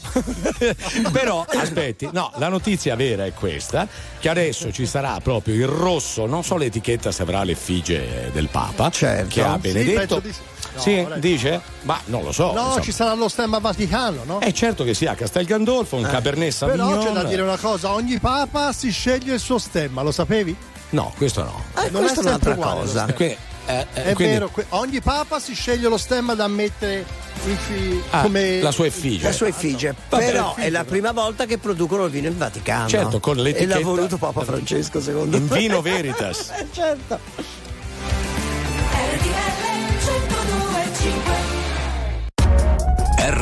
Però 1.13 1.45
aspetti, 1.47 2.09
no, 2.13 2.31
la 2.37 2.49
notizia 2.49 2.95
vera 2.97 3.25
è 3.25 3.33
questa: 3.33 3.89
che 4.19 4.29
adesso 4.29 4.73
ci 4.73 4.87
sarà 4.87 5.19
proprio 5.23 5.55
il 5.55 5.67
rosso, 5.67 6.27
non 6.27 6.45
so 6.45 6.57
l'etichetta 6.57 7.11
se 7.11 7.23
avrà 7.23 7.43
l'effigie 7.45 8.31
del 8.33 8.49
Papa, 8.49 8.91
Certo. 8.91 9.29
che 9.29 9.43
ha 9.43 9.55
Sì, 9.55 9.59
benedetto. 9.73 10.21
sì. 10.23 10.33
No, 10.77 10.81
sì, 10.83 11.07
dice? 11.17 11.61
Ma 11.83 11.99
non 12.07 12.23
lo 12.23 12.33
so. 12.33 12.53
No, 12.53 12.61
insomma. 12.67 12.81
ci 12.83 12.93
sarà 12.93 13.15
lo 13.15 13.29
stemma 13.29 13.59
Vaticano, 13.59 14.23
no? 14.25 14.41
Eh 14.41 14.53
certo 14.53 14.85
che 14.85 14.95
sia 14.95 15.15
Castel 15.15 15.45
Gandolfo, 15.47 15.97
un 15.97 16.03
Cabernet 16.03 16.53
Sauvignon. 16.53 16.99
Però 16.99 17.03
c'è 17.05 17.13
da 17.13 17.25
dire 17.25 17.43
una 17.43 17.57
cosa, 17.57 17.93
ogni 17.93 18.19
papa 18.19 18.73
si 18.73 18.91
sceglie 18.91 19.35
il 19.35 19.41
suo 19.41 19.59
stemma, 19.59 20.03
lo 20.03 20.13
sapevi? 20.13 20.55
No, 20.91 21.13
questo 21.17 21.43
no. 21.43 21.63
Eh, 21.83 21.91
Non 21.91 22.03
questa 22.03 22.21
è 22.21 22.25
è 22.25 22.27
un'altra 22.29 22.55
cosa. 22.55 23.05
Quindi, 23.13 23.37
eh, 23.67 23.87
eh, 23.95 24.03
È 24.05 24.13
quindi- 24.15 24.35
vero, 24.35 24.51
ogni 24.71 25.01
papa 25.01 25.41
si 25.41 25.55
sceglie 25.55 25.89
lo 25.89 25.97
stemma 25.99 26.35
da 26.35 26.47
mettere 26.47 27.05
in 27.47 27.57
fi- 27.57 28.03
Ah, 28.11 28.23
come 28.23 28.61
la 28.61 28.71
sua 28.71 28.87
effigie. 28.87 29.25
La 29.25 29.33
sua 29.33 29.49
effigie. 29.49 29.95
Vabbè, 30.09 30.25
Però 30.25 30.55
è 30.55 30.71
la 30.71 30.85
prima 30.85 31.11
volta 31.13 31.45
che 31.47 31.59
producono 31.59 32.05
il 32.05 32.11
vino 32.11 32.29
in 32.29 32.39
Vaticano. 32.39 32.89
Certo, 32.89 33.19
con 33.19 33.39
E 33.39 33.43
l'etichetta- 33.43 33.79
l'ha 33.79 33.85
voluto 33.85 34.17
Papa 34.19 34.45
Francesco, 34.45 35.01
secondo 35.01 35.37
In 35.37 35.47
me. 35.49 35.59
vino 35.59 35.81
veritas. 35.83 36.51
Eh, 36.51 36.67
certo. 36.73 37.19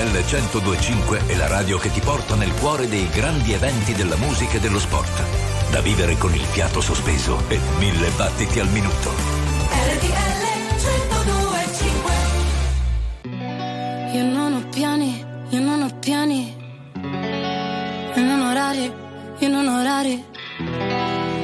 RTL 0.00 0.12
1025 0.12 1.26
è 1.26 1.36
la 1.36 1.46
radio 1.46 1.76
che 1.76 1.92
ti 1.92 2.00
porta 2.00 2.34
nel 2.34 2.54
cuore 2.54 2.88
dei 2.88 3.06
grandi 3.10 3.52
eventi 3.52 3.92
della 3.92 4.16
musica 4.16 4.56
e 4.56 4.60
dello 4.60 4.78
sport. 4.78 5.22
Da 5.70 5.82
vivere 5.82 6.16
con 6.16 6.34
il 6.34 6.40
fiato 6.40 6.80
sospeso 6.80 7.38
e 7.48 7.58
mille 7.78 8.08
battiti 8.16 8.60
al 8.60 8.68
minuto. 8.68 9.10
RTL 9.10 10.40
1025 10.80 12.12
Io 14.14 14.24
non 14.24 14.54
ho 14.54 14.68
piani, 14.70 15.22
io 15.50 15.60
non 15.60 15.82
ho 15.82 15.90
piani. 15.98 16.56
E 18.14 18.20
non 18.22 18.40
orari, 18.40 18.90
io 19.38 19.48
non 19.48 19.68
ho 19.68 19.80
orari. 19.80 20.24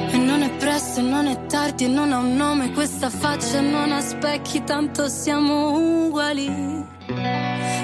E 0.09 0.17
non 0.17 0.41
è 0.41 0.49
presto, 0.57 0.99
e 0.99 1.03
non 1.03 1.27
è 1.27 1.45
tardi, 1.45 1.87
non 1.87 2.11
ha 2.11 2.17
un 2.17 2.35
nome 2.35 2.71
questa 2.71 3.11
faccia, 3.11 3.61
non 3.61 3.91
ha 3.91 4.01
specchi, 4.01 4.63
tanto 4.63 5.07
siamo 5.09 6.07
uguali. 6.07 7.46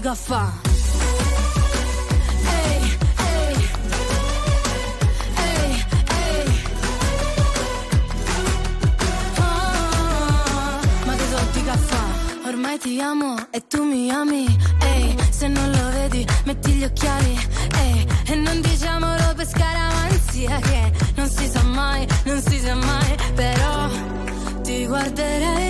fatica 0.00 0.14
fa. 0.14 0.52
Ah, 9.36 10.80
ma 11.04 11.14
che 11.14 11.24
fatica 11.24 11.72
a 11.72 11.76
fa? 11.76 12.48
Ormai 12.48 12.78
ti 12.78 13.00
amo 13.00 13.36
e 13.50 13.66
tu 13.66 13.84
mi 13.84 14.10
ami. 14.10 14.46
Ehi, 14.80 15.16
se 15.30 15.48
non 15.48 15.70
lo 15.70 15.90
vedi, 15.90 16.26
metti 16.44 16.72
gli 16.72 16.84
occhiali. 16.84 17.38
Ehi, 17.76 18.06
e 18.26 18.34
non 18.36 18.60
diciamolo 18.60 19.34
per 19.36 19.46
scaramanzia 19.46 20.58
che 20.60 20.92
non 21.16 21.28
si 21.28 21.46
sa 21.46 21.62
mai, 21.62 22.06
non 22.24 22.40
si 22.40 22.58
sa 22.58 22.74
mai, 22.74 23.16
però 23.34 23.88
ti 24.62 24.86
guarderei 24.86 25.69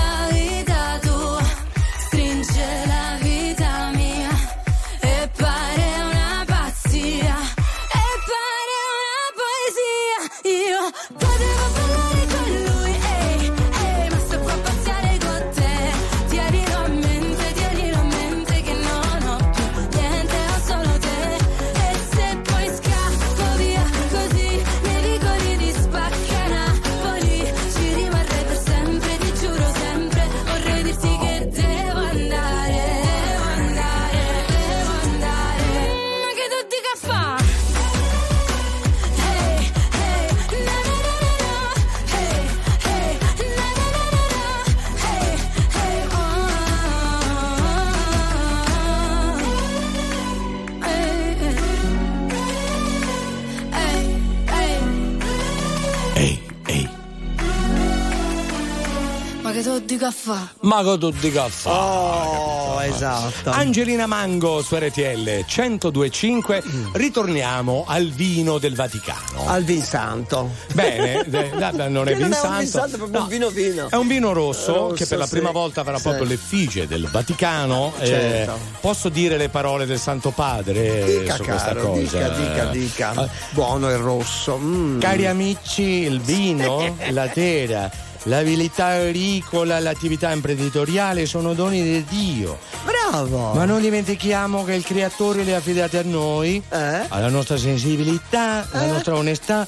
Ma 60.61 60.83
che 60.83 60.97
tutti 60.97 61.31
caffè. 61.31 61.69
Oh, 61.69 62.81
esatto. 62.83 63.49
Angelina 63.51 64.05
Mango 64.07 64.61
su 64.63 64.75
RTL 64.75 65.45
1025. 65.47 66.63
Ritorniamo 66.93 67.83
al 67.87 68.07
vino 68.07 68.57
del 68.57 68.75
Vaticano. 68.75 69.45
Al 69.47 69.63
vin 69.63 69.83
santo. 69.83 70.49
Bene, 70.73 71.23
eh, 71.25 71.51
eh, 71.51 71.87
non 71.89 72.07
è 72.07 72.15
vin 72.15 72.27
non 72.29 72.33
è 72.33 72.41
un 72.41 72.57
vin 72.57 72.67
santo. 72.67 72.67
santo, 72.67 72.95
è 72.95 72.97
proprio 72.97 73.21
un 73.21 73.27
vino 73.27 73.49
vino. 73.49 73.89
È 73.89 73.95
un 73.95 74.07
vino 74.07 74.33
rosso, 74.33 74.73
Rosso, 74.73 74.93
che 74.95 75.05
per 75.05 75.17
la 75.17 75.25
sì. 75.25 75.31
prima 75.31 75.51
volta 75.51 75.81
avrà 75.81 75.97
Sì. 75.97 76.03
proprio 76.03 76.25
l'effigie 76.25 76.87
del 76.87 77.07
Vaticano. 77.09 77.93
Eh, 77.99 78.05
Certo. 78.05 78.57
posso 78.79 79.09
dire 79.09 79.37
le 79.37 79.49
parole 79.49 79.85
del 79.85 79.99
Santo 79.99 80.31
Padre 80.31 81.19
Dica, 81.19 81.35
su 81.35 81.43
questa 81.43 81.67
caro, 81.73 81.87
cosa? 81.89 81.99
dica, 81.99 82.27
dica, 82.29 82.65
dica. 82.65 83.13
Eh, 83.25 83.29
Buono 83.51 83.89
il 83.89 83.97
rosso. 83.97 84.57
mm. 84.57 84.99
Cari 84.99 85.27
amici, 85.27 85.81
il 85.83 86.19
vino, 86.21 86.95
la 87.11 87.27
tera, 87.27 87.89
l'abilità 88.23 88.87
agricola, 88.87 89.79
l'attività 89.79 90.31
imprenditoriale 90.31 91.25
sono 91.25 91.53
doni 91.53 91.81
di 91.81 92.05
Dio. 92.07 92.57
Bravo. 92.85 93.53
Ma 93.53 93.65
non 93.65 93.81
dimentichiamo 93.81 94.63
che 94.63 94.73
il 94.73 94.83
creatore 94.83 95.43
li 95.43 95.53
ha 95.53 95.57
affidati 95.57 95.97
a 95.97 96.03
noi, 96.03 96.61
Eh? 96.69 97.05
alla 97.07 97.29
nostra 97.29 97.57
sensibilità, 97.57 98.67
alla 98.71 98.87
nostra 98.87 99.15
onestà, 99.15 99.67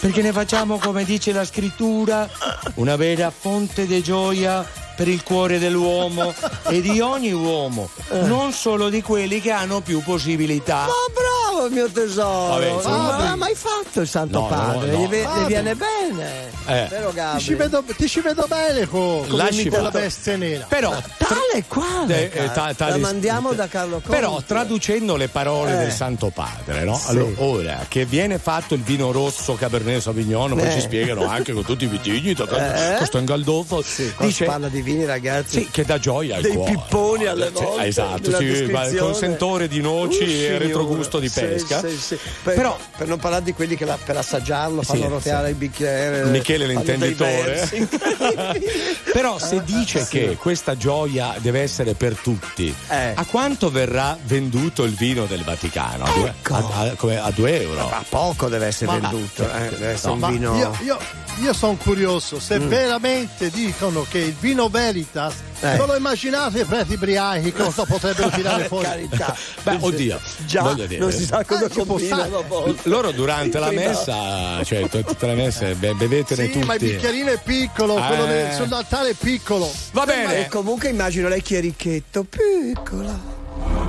perché 0.00 0.22
ne 0.22 0.32
facciamo, 0.32 0.78
come 0.78 1.04
dice 1.04 1.32
la 1.32 1.44
scrittura, 1.44 2.28
una 2.74 2.96
vera 2.96 3.30
fonte 3.30 3.86
di 3.86 4.02
gioia 4.02 4.64
per 4.94 5.08
il 5.08 5.22
cuore 5.22 5.58
dell'uomo 5.58 6.32
e 6.68 6.80
di 6.80 7.00
ogni 7.00 7.32
uomo, 7.32 7.88
non 8.22 8.52
solo 8.52 8.88
di 8.88 9.02
quelli 9.02 9.40
che 9.40 9.50
hanno 9.50 9.80
più 9.80 10.02
possibilità. 10.02 10.86
Ma 10.86 10.92
bravo 11.12 11.68
mio 11.70 11.88
tesoro! 11.90 12.48
Vabbè, 12.54 12.68
Ma 12.70 12.74
insomma- 12.76 13.16
non 13.16 13.24
l'ha 13.24 13.36
mai 13.36 13.54
fatto 13.54 14.00
il 14.00 14.08
Santo 14.08 14.40
No, 14.40 14.48
no, 14.48 14.54
Padre? 14.54 14.90
no. 14.90 14.98
Gli, 14.98 15.08
ve- 15.08 15.24
Ah, 15.24 15.38
gli 15.40 15.46
viene 15.46 15.74
bene. 15.74 16.52
Eh. 16.66 16.86
Vero? 16.88 17.12
Ti 17.36 17.40
ci 17.40 17.54
vedo, 17.54 17.82
ti 17.96 18.08
ci 18.08 18.20
vedo 18.20 18.44
bene 18.48 18.86
con, 18.86 19.26
con 19.26 19.36
la 19.38 19.90
bestia 19.90 20.36
nera. 20.36 20.66
Però, 20.68 20.90
Tale 20.90 21.40
e 21.54 21.64
quale? 21.68 22.32
Eh, 22.32 22.44
eh, 22.44 22.50
ta- 22.52 22.74
la 22.78 22.96
mandiamo 22.98 23.52
da 23.52 23.66
Carlo 23.68 23.94
Conti. 24.00 24.08
Però 24.10 24.42
traducendo 24.46 25.16
le 25.16 25.28
parole 25.28 25.74
Eh. 25.74 25.76
del 25.78 25.92
Santo 25.92 26.30
Padre, 26.34 26.84
no? 26.84 26.96
Sì. 26.96 27.10
Allora, 27.10 27.32
ora 27.36 27.86
che 27.88 28.04
viene 28.04 28.38
fatto 28.38 28.74
il 28.74 28.82
vino 28.82 29.12
rosso 29.12 29.54
Cabernet 29.54 30.00
Sauvignon, 30.00 30.54
poi 30.56 30.66
Eh. 30.68 30.72
ci 30.72 30.80
spiegano 30.80 31.26
anche 31.28 31.52
con 31.52 31.64
tutti 31.64 31.84
i 31.84 31.86
vitigni, 31.86 32.30
Eh. 32.30 32.94
questo 32.96 33.16
è 33.16 33.20
in 33.20 33.26
Galdolfo, 33.26 33.82
Sì, 33.82 34.12
dice 34.18 34.46
di 34.70 34.80
vini, 34.84 35.04
ragazzi. 35.04 35.60
sì, 35.62 35.68
che 35.70 35.84
dà 35.84 35.98
gioia 35.98 36.36
al 36.36 36.42
Dei 36.42 36.52
cuore. 36.54 36.70
pipponi 36.72 37.24
alle 37.26 37.50
Cioè, 37.52 37.64
volte, 37.64 37.86
esatto, 37.86 38.30
nella 38.30 38.86
sì, 38.88 38.96
con 38.96 39.14
sentore 39.14 39.66
di 39.68 39.80
noci 39.80 40.22
Uh, 40.22 40.28
e 40.28 40.58
retrogusto 40.58 41.18
di 41.18 41.28
pesca. 41.28 41.80
sì, 41.80 41.96
sì. 41.98 42.18
Per, 42.42 42.54
Però 42.54 42.78
per 42.96 43.08
non 43.08 43.18
parlare 43.18 43.42
di 43.42 43.52
quelli 43.52 43.74
che 43.76 43.84
la- 43.84 43.98
per 44.02 44.16
assaggiarlo 44.16 44.82
fanno 44.82 45.08
roteare 45.08 45.48
il 45.50 45.54
bicchiere. 45.56 46.24
Michele 46.26 46.66
l'intenditore. 46.66 47.68
Però 49.12 49.38
se 49.38 49.62
dice 49.64 50.06
che 50.08 50.36
questa 50.38 50.76
gioia 50.76 51.34
deve 51.38 51.60
essere 51.60 51.94
per 51.94 52.16
tutti, 52.16 52.74
Eh. 52.88 53.12
a 53.14 53.24
quanto 53.24 53.70
verrà 53.70 54.16
venduto 54.24 54.84
il 54.84 54.94
vino 54.94 55.24
del 55.26 55.42
Vaticano? 55.44 56.04
A 56.04 56.10
due, 56.12 56.28
Ecco. 56.28 56.54
a- 56.54 56.58
a- 56.80 56.94
come 56.96 57.18
a 57.18 57.30
due 57.30 57.60
euro? 57.62 57.88
Ma 57.88 58.04
poco 58.08 58.48
deve 58.48 58.66
essere 58.66 58.86
Ma- 58.98 59.08
venduto, 59.08 59.42
eh, 59.44 59.68
deve 59.70 59.88
essere 59.90 60.14
No, 60.14 60.26
un 60.26 60.32
vino. 60.32 60.56
io, 60.56 60.76
io, 60.82 60.98
io 61.40 61.52
sono 61.52 61.76
curioso, 61.76 62.38
se 62.40 62.58
veramente 62.58 63.50
dicono 63.50 64.06
che 64.08 64.18
il 64.18 64.34
vino 64.38 64.68
Veritas, 64.68 65.34
Mm. 65.64 65.66
Eh. 65.66 65.76
non 65.78 65.86
lo 65.86 65.96
immaginate 65.96 66.60
i 66.60 66.64
preti 66.64 66.96
briachi 66.98 67.50
cosa 67.52 67.84
potrebbero 67.86 68.28
tirare 68.28 68.58
Per 68.62 68.66
fuori? 68.66 68.84
carità. 68.84 69.34
Beh, 69.62 69.78
oddio, 69.80 70.20
Già, 70.44 70.60
voglio 70.62 70.84
dire. 70.86 71.00
non 71.00 71.10
si 71.12 71.24
sa 71.24 71.42
cosa 71.44 71.66
Eh, 71.66 71.68
combinano. 71.86 72.44
Loro 72.82 73.12
durante 73.12 73.58
la 73.58 73.70
messa, 73.70 74.62
cioè 74.64 74.86
tutte 74.88 75.26
le 75.26 75.34
messe, 75.34 75.74
be- 75.74 75.94
bevetene 75.94 76.44
Sì, 76.46 76.50
tutti. 76.52 76.66
ma 76.66 76.74
il 76.74 76.80
bicchierino 76.80 77.30
è 77.30 77.40
piccolo, 77.42 77.94
quello 77.94 78.24
Eh. 78.24 78.28
del- 78.28 78.52
sull'altare 78.54 79.10
è 79.10 79.14
piccolo. 79.14 79.70
Va 79.92 80.04
bene. 80.04 80.48
comunque 80.48 80.88
immagino 80.90 81.28
lei 81.28 81.40
chierichetto, 81.40 82.24
piccola. 82.24 83.18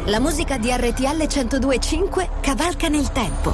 La 0.05 0.19
musica 0.19 0.57
di 0.57 0.69
RTL 0.71 1.27
1025 1.27 2.29
cavalca 2.41 2.87
nel 2.87 3.11
tempo. 3.11 3.53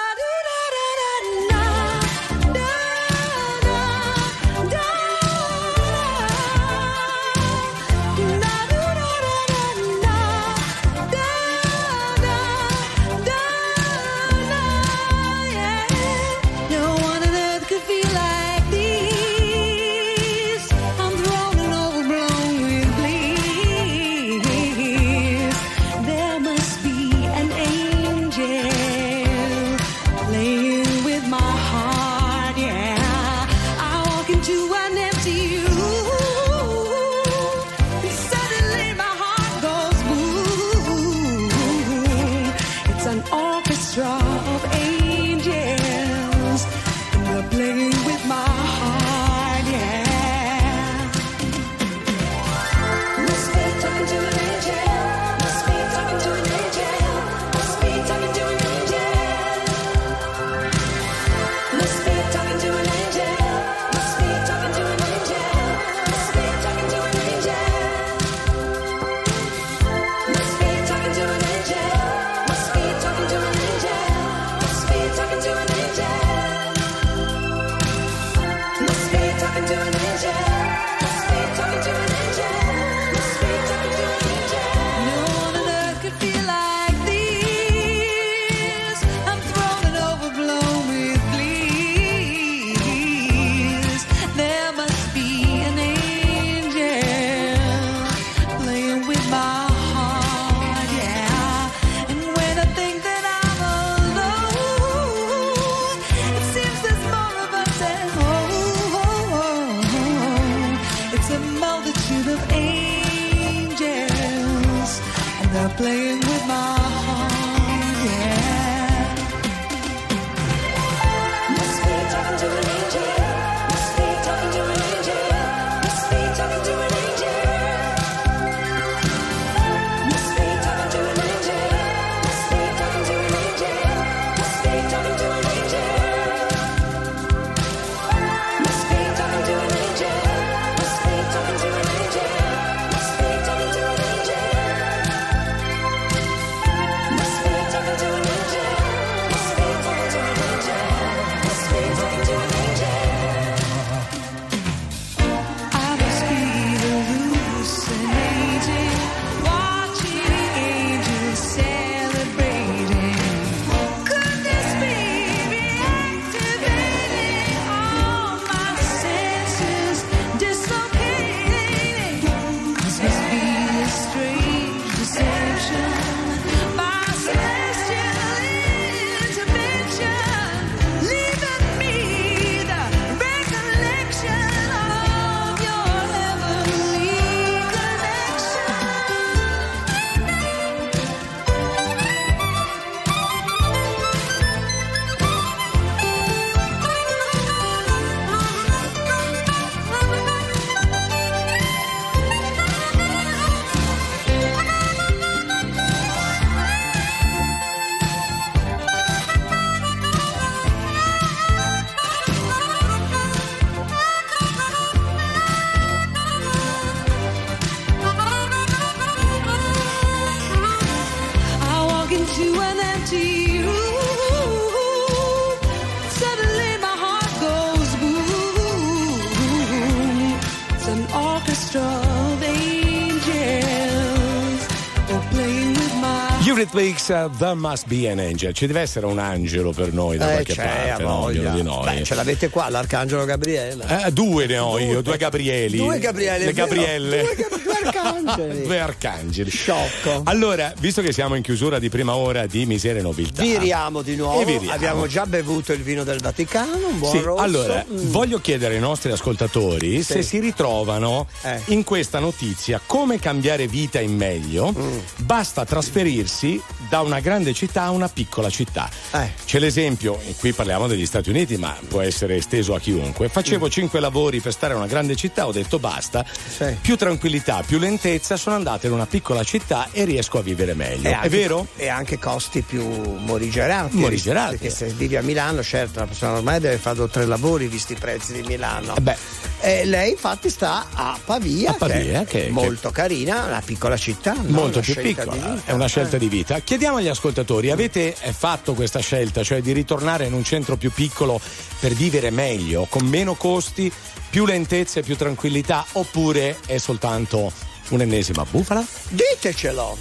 Eurythmics, 236.73 237.09
uh, 237.09 237.29
There 237.37 237.53
Must 237.55 237.87
Be 237.87 238.09
an 238.09 238.19
Angel. 238.19 238.53
Ci 238.53 238.65
deve 238.65 238.79
essere 238.81 239.05
un 239.05 239.19
angelo 239.19 239.71
per 239.71 239.91
noi 239.91 240.17
da 240.17 240.29
Eh, 240.29 240.31
qualche 240.33 240.55
parte, 240.55 241.03
no? 241.03 241.23
Ognuno 241.23 241.51
di 241.53 241.61
noi. 241.63 241.97
Beh, 241.97 242.03
ce 242.03 242.15
l'avete 242.15 242.49
qua, 242.49 242.69
l'arcangelo 242.69 243.25
Gabriele. 243.25 244.05
Eh, 244.05 244.11
due 244.11 244.45
ne 244.45 244.57
ho 244.57 244.79
io, 244.79 245.01
due 245.01 245.17
Gabrieli. 245.17 245.77
Due 245.77 245.99
Gabriele, 245.99 246.45
Le. 246.45 246.53
Gabrielle. 246.53 247.21
Due, 247.23 247.35
due 247.63 247.90
arcangeli. 248.01 248.61
Due 248.63 248.79
arcangeli. 248.79 249.49
Sciocco. 249.49 250.21
Allora, 250.25 250.73
visto 250.79 251.01
che 251.01 251.11
siamo 251.11 251.35
in 251.35 251.41
chiusura 251.43 251.79
di 251.79 251.89
prima 251.89 252.15
ora 252.15 252.45
di 252.47 252.65
Miseria 252.65 252.99
e 252.99 253.03
Nobiltà. 253.03 253.41
Viriamo 253.41 254.01
di 254.01 254.15
nuovo. 254.15 254.43
Viriamo. 254.43 254.71
Abbiamo 254.71 255.07
già 255.07 255.25
bevuto 255.25 255.73
il 255.73 255.81
vino 255.81 256.03
del 256.03 256.19
Vaticano, 256.19 256.87
un 256.87 256.99
buon 256.99 257.11
Sì, 257.11 257.21
rosso. 257.21 257.41
allora, 257.43 257.85
Mm. 257.89 258.11
voglio 258.11 258.39
chiedere 258.39 258.75
ai 258.75 258.79
nostri 258.79 259.11
ascoltatori 259.11 260.03
se 260.03 260.21
si 260.23 260.39
ritrovano 260.39 261.27
Eh. 261.41 261.61
in 261.67 261.83
questa 261.83 262.19
notizia 262.19 262.79
come 262.85 263.19
cambiare 263.19 263.67
vita 263.67 263.99
in 263.99 264.15
meglio. 264.15 264.73
Mm. 264.77 264.97
Basta 265.17 265.65
trasferirsi 265.65 266.61
da 266.89 267.01
una 267.01 267.19
grande 267.19 267.53
città 267.53 267.83
a 267.83 267.91
una 267.91 268.09
piccola 268.09 268.49
città. 268.49 268.89
Eh. 269.13 269.31
C'è 269.45 269.59
l'esempio, 269.59 270.19
qui 270.39 270.51
parliamo 270.53 270.87
degli 270.87 271.05
Stati 271.05 271.29
Uniti, 271.29 271.57
ma 271.57 271.75
può 271.87 272.01
essere 272.01 272.35
esteso 272.37 272.73
a 272.75 272.79
chiunque. 272.79 273.29
Facevo 273.29 273.65
Mm. 273.67 273.69
cinque 273.69 273.99
lavori 273.99 274.39
per 274.41 274.51
stare 274.51 274.73
in 274.73 274.79
una 274.79 274.87
grande 274.87 275.15
città, 275.15 275.47
ho 275.47 275.51
detto 275.51 275.79
basta. 275.79 276.25
Sì. 276.25 276.75
Più 276.81 276.95
tranquillità, 276.97 277.63
più 277.65 277.77
lentezza, 277.77 277.90
sono 277.99 278.55
andato 278.55 278.85
in 278.87 278.93
una 278.93 279.05
piccola 279.05 279.43
città 279.43 279.87
e 279.91 280.03
riesco 280.05 280.37
a 280.37 280.41
vivere 280.41 280.73
meglio. 280.73 281.07
E 281.07 281.11
È 281.11 281.15
anche- 281.15 281.29
vero? 281.29 281.67
E 281.75 281.87
anche 281.89 282.17
costi 282.19 282.61
più 282.61 282.83
morigerati. 282.85 283.97
Morigerati. 283.97 284.57
Perché 284.57 284.73
se 284.73 284.87
vivi 284.87 285.15
a 285.17 285.21
Milano, 285.21 285.61
certo, 285.63 285.99
una 285.99 286.07
persona 286.07 286.33
ormai 286.33 286.59
deve 286.59 286.77
fare 286.77 286.95
due 286.95 287.05
o 287.05 287.09
tre 287.09 287.25
lavori 287.25 287.67
visti 287.67 287.93
i 287.93 287.95
prezzi 287.95 288.33
di 288.33 288.41
Milano. 288.43 288.95
Eh 288.95 289.01
beh. 289.01 289.15
E 289.63 289.85
lei 289.85 290.11
infatti 290.11 290.49
sta 290.49 290.87
a 290.93 291.19
Pavia, 291.23 291.71
A 291.71 291.73
Pavia, 291.73 292.23
che- 292.23 292.47
è 292.47 292.49
molto 292.49 292.89
carina, 292.91 293.45
una 293.45 293.61
piccola 293.63 293.95
città. 293.97 294.33
no? 294.33 294.43
molto 294.49 294.79
Una 294.79 294.81
più 294.93 294.95
piccola, 295.01 295.61
è 295.65 295.71
una 295.71 295.87
scelta 295.87 296.15
Eh. 296.15 296.19
di 296.19 296.27
vita. 296.29 296.59
Chiediamo 296.59 296.97
agli 296.97 297.07
ascoltatori, 297.07 297.69
avete 297.69 298.15
eh, 298.21 298.33
fatto 298.33 298.73
questa 298.73 298.99
scelta, 298.99 299.43
cioè 299.43 299.61
di 299.61 299.71
ritornare 299.71 300.25
in 300.25 300.33
un 300.33 300.43
centro 300.43 300.77
più 300.77 300.91
piccolo 300.91 301.39
per 301.79 301.93
vivere 301.93 302.29
meglio, 302.31 302.87
con 302.89 303.05
meno 303.05 303.35
costi, 303.35 303.91
più 304.29 304.45
lentezza 304.45 304.99
e 304.99 305.03
più 305.03 305.15
tranquillità, 305.17 305.85
oppure 305.93 306.57
è 306.65 306.77
soltanto 306.77 307.51
un'ennesima 307.91 308.45
bufala? 308.49 308.83
Ditecelo! 309.09 309.97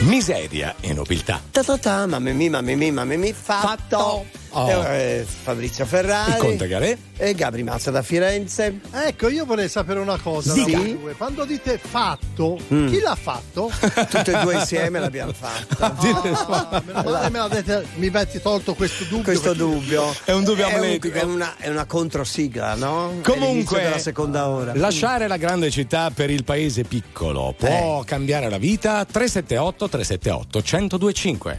Miseria 0.00 0.76
e 0.80 0.94
nobiltà. 0.94 1.42
Ta 1.50 1.62
ta 1.62 1.76
ta, 1.76 2.06
mamma 2.06 2.32
mia, 2.32 2.50
mamma 2.50 2.74
mia, 2.74 2.92
mamma 2.92 3.16
mia, 3.16 3.34
fatto. 3.34 4.39
Oh. 4.52 4.68
Eh, 4.86 5.24
Fabrizio 5.42 5.84
Ferrari. 5.86 6.30
Il 6.32 6.36
Conte 6.38 6.66
Galè. 6.66 6.96
E 7.16 7.34
Gabri 7.34 7.62
Mazza 7.62 7.90
da 7.90 8.02
Firenze. 8.02 8.80
Ecco, 8.92 9.28
io 9.28 9.44
vorrei 9.44 9.68
sapere 9.68 10.00
una 10.00 10.18
cosa. 10.18 10.52
Sì. 10.54 10.98
Quando 11.16 11.44
dite 11.44 11.78
fatto, 11.78 12.58
Mm. 12.72 12.88
chi 12.88 12.98
l'ha 13.00 13.14
fatto? 13.20 13.70
Tutte 14.10 14.32
e 14.32 14.42
due 14.42 14.54
insieme 14.54 14.98
l'abbiamo 14.98 15.32
fatto. 15.32 15.76
Ah, 15.84 16.82
meno 16.84 17.10
male 17.10 17.30
me 17.30 17.38
l'avete, 17.38 17.86
mi 17.96 18.06
avete 18.08 18.40
tolto 18.40 18.74
questo 18.74 19.04
dubbio. 19.04 19.22
Questo 19.24 19.52
dubbio. 19.54 20.14
È 20.24 20.32
un 20.32 20.44
dubbio 20.44 20.66
È, 20.66 20.72
amletico. 20.74 21.16
è 21.18 21.22
una, 21.22 21.54
è 21.58 21.68
una 21.68 21.84
controsigla, 21.84 22.74
no? 22.74 23.18
Comunque, 23.22 23.82
della 23.82 23.98
seconda 23.98 24.48
ora. 24.48 24.72
lasciare 24.74 25.26
la 25.28 25.36
grande 25.36 25.70
città 25.70 26.10
per 26.10 26.30
il 26.30 26.44
paese 26.44 26.84
piccolo 26.84 27.54
può 27.56 28.02
cambiare 28.04 28.48
la 28.48 28.58
vita? 28.58 29.04
378 29.04 29.88
378 29.88 30.62
1025. 30.98 31.58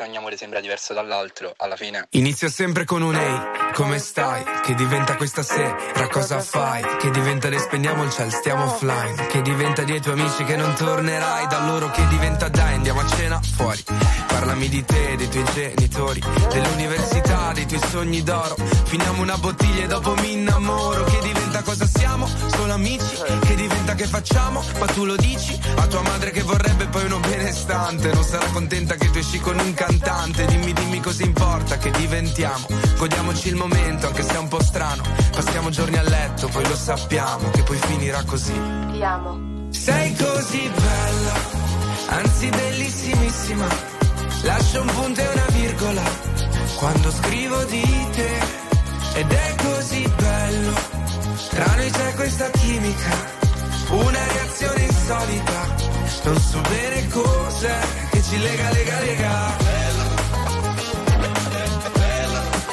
Se 0.00 0.06
ogni 0.06 0.16
amore 0.16 0.36
sembra 0.38 0.60
diverso 0.60 0.94
dall'altro, 0.94 1.52
alla 1.58 1.76
fine. 1.76 2.06
Inizia 2.12 2.48
sempre 2.48 2.84
con 2.84 3.02
un 3.02 3.14
ehi, 3.14 3.40
come 3.74 3.98
stai? 3.98 4.42
Che 4.62 4.74
diventa 4.74 5.16
questa 5.16 5.42
sera, 5.42 6.08
cosa 6.08 6.40
fai? 6.40 6.82
Che 6.98 7.10
diventa 7.10 7.50
le 7.50 7.58
spendiamo 7.58 8.02
il 8.04 8.10
ciel, 8.10 8.32
stiamo 8.32 8.64
offline. 8.64 9.26
Che 9.26 9.42
diventa 9.42 9.82
dei 9.82 10.00
tuoi 10.00 10.18
amici 10.18 10.44
che 10.44 10.56
non 10.56 10.74
tornerai, 10.74 11.46
da 11.48 11.66
loro 11.66 11.90
che 11.90 12.06
diventa 12.06 12.48
dai, 12.48 12.74
andiamo 12.74 13.00
a 13.00 13.06
cena 13.08 13.40
fuori. 13.42 13.84
Parlami 14.26 14.68
di 14.70 14.82
te, 14.84 15.16
dei 15.16 15.28
tuoi 15.28 15.44
genitori, 15.52 16.22
dell'università, 16.50 17.52
dei 17.52 17.66
tuoi 17.66 17.80
sogni 17.90 18.22
d'oro. 18.22 18.54
Finiamo 18.84 19.20
una 19.20 19.36
bottiglia 19.36 19.84
e 19.84 19.86
dopo 19.86 20.14
mi 20.14 20.32
innamoro. 20.32 21.04
Che 21.04 21.18
diventa 21.20 21.49
cosa 21.62 21.86
siamo? 21.86 22.28
Solo 22.46 22.72
amici? 22.72 23.16
Che 23.40 23.54
diventa 23.54 23.94
che 23.94 24.06
facciamo? 24.06 24.62
Ma 24.78 24.86
tu 24.86 25.04
lo 25.04 25.16
dici? 25.16 25.58
A 25.76 25.86
tua 25.86 26.02
madre 26.02 26.30
che 26.30 26.42
vorrebbe 26.42 26.86
poi 26.86 27.04
uno 27.04 27.18
benestante. 27.20 28.12
Non 28.12 28.24
sarà 28.24 28.46
contenta 28.46 28.94
che 28.94 29.10
tu 29.10 29.18
esci 29.18 29.38
con 29.40 29.58
un 29.58 29.74
cantante. 29.74 30.44
Dimmi, 30.46 30.72
dimmi 30.72 31.00
cosa 31.00 31.22
importa 31.24 31.78
che 31.78 31.90
diventiamo. 31.90 32.66
Godiamoci 32.96 33.48
il 33.48 33.56
momento, 33.56 34.06
anche 34.06 34.22
se 34.22 34.34
è 34.34 34.38
un 34.38 34.48
po' 34.48 34.62
strano. 34.62 35.02
Passiamo 35.32 35.70
giorni 35.70 35.96
a 35.96 36.02
letto, 36.02 36.48
poi 36.48 36.66
lo 36.66 36.76
sappiamo 36.76 37.50
che 37.50 37.62
poi 37.62 37.78
finirà 37.78 38.22
così. 38.24 38.52
Ti 38.92 39.02
amo. 39.02 39.48
Sei 39.70 40.14
così 40.16 40.68
bella, 40.68 41.34
anzi 42.08 42.48
bellissimissima. 42.48 43.66
Lascio 44.42 44.80
un 44.80 44.86
punto 44.86 45.20
e 45.20 45.28
una 45.28 45.46
virgola 45.50 46.02
quando 46.76 47.10
scrivo 47.10 47.62
di 47.64 48.06
te. 48.12 48.58
Ed 49.12 49.30
è 49.30 49.54
così 49.62 50.08
bello, 50.16 50.74
tra 51.48 51.74
noi 51.76 51.90
c'è 51.90 52.14
questa 52.14 52.50
chimica, 52.50 53.10
una 53.88 54.26
reazione 54.32 54.82
insolita. 54.82 55.74
Non 56.24 56.38
so 56.38 56.60
bene 56.60 57.08
cos'è 57.08 57.78
che 58.10 58.22
ci 58.22 58.38
lega, 58.38 58.70
lega, 58.70 59.00
lega. 59.00 59.56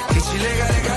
Che 0.07 0.21
ci 0.21 0.37
lega, 0.39 0.67
lega. 0.71 0.96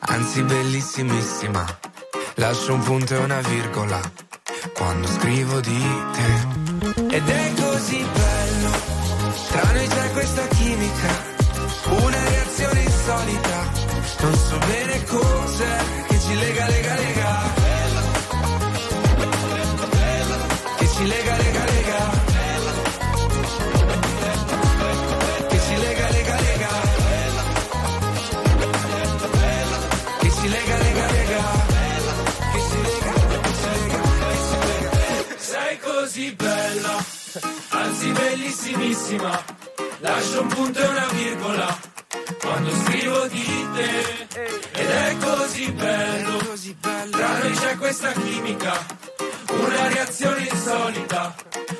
anzi 0.00 0.42
bellissimissima. 0.42 1.78
Lascio 2.34 2.74
un 2.74 2.82
punto 2.82 3.14
e 3.14 3.18
una 3.18 3.40
virgola 3.40 4.00
quando 4.74 5.06
scrivo 5.06 5.60
di 5.60 5.86
te. 6.12 7.16
Ed 7.16 7.28
è 7.28 7.52
così 7.60 8.04
bello, 8.12 8.70
tra 9.50 9.72
noi 9.72 9.86
c'è 9.86 10.12
questa 10.12 10.46
chimica, 10.48 11.08
una 11.88 12.28
reazione 12.28 12.80
insolita. 12.82 13.88
Non 14.20 14.34
so 14.34 14.58
bene 14.58 15.04
cos'è 15.04 15.76
che 16.08 16.20
ci 16.20 16.34
lega, 16.34 16.66
lega, 16.66 16.79
Così 36.20 36.34
bella, 36.34 37.04
anzi 37.70 38.10
bellissimissima. 38.10 39.42
Lascio 40.00 40.42
un 40.42 40.48
punto 40.48 40.78
e 40.78 40.86
una 40.86 41.08
virgola 41.12 41.78
quando 42.40 42.70
scrivo 42.84 43.26
di 43.28 43.68
te. 43.74 44.28
Ed 44.72 44.90
è 44.90 45.16
così 45.18 45.72
bello, 45.72 46.38
tra 47.10 47.38
noi 47.38 47.52
c'è 47.52 47.74
questa 47.78 48.12
chimica, 48.12 48.86
una 49.58 49.88
reazione 49.88 50.48
insolita. 50.50 51.34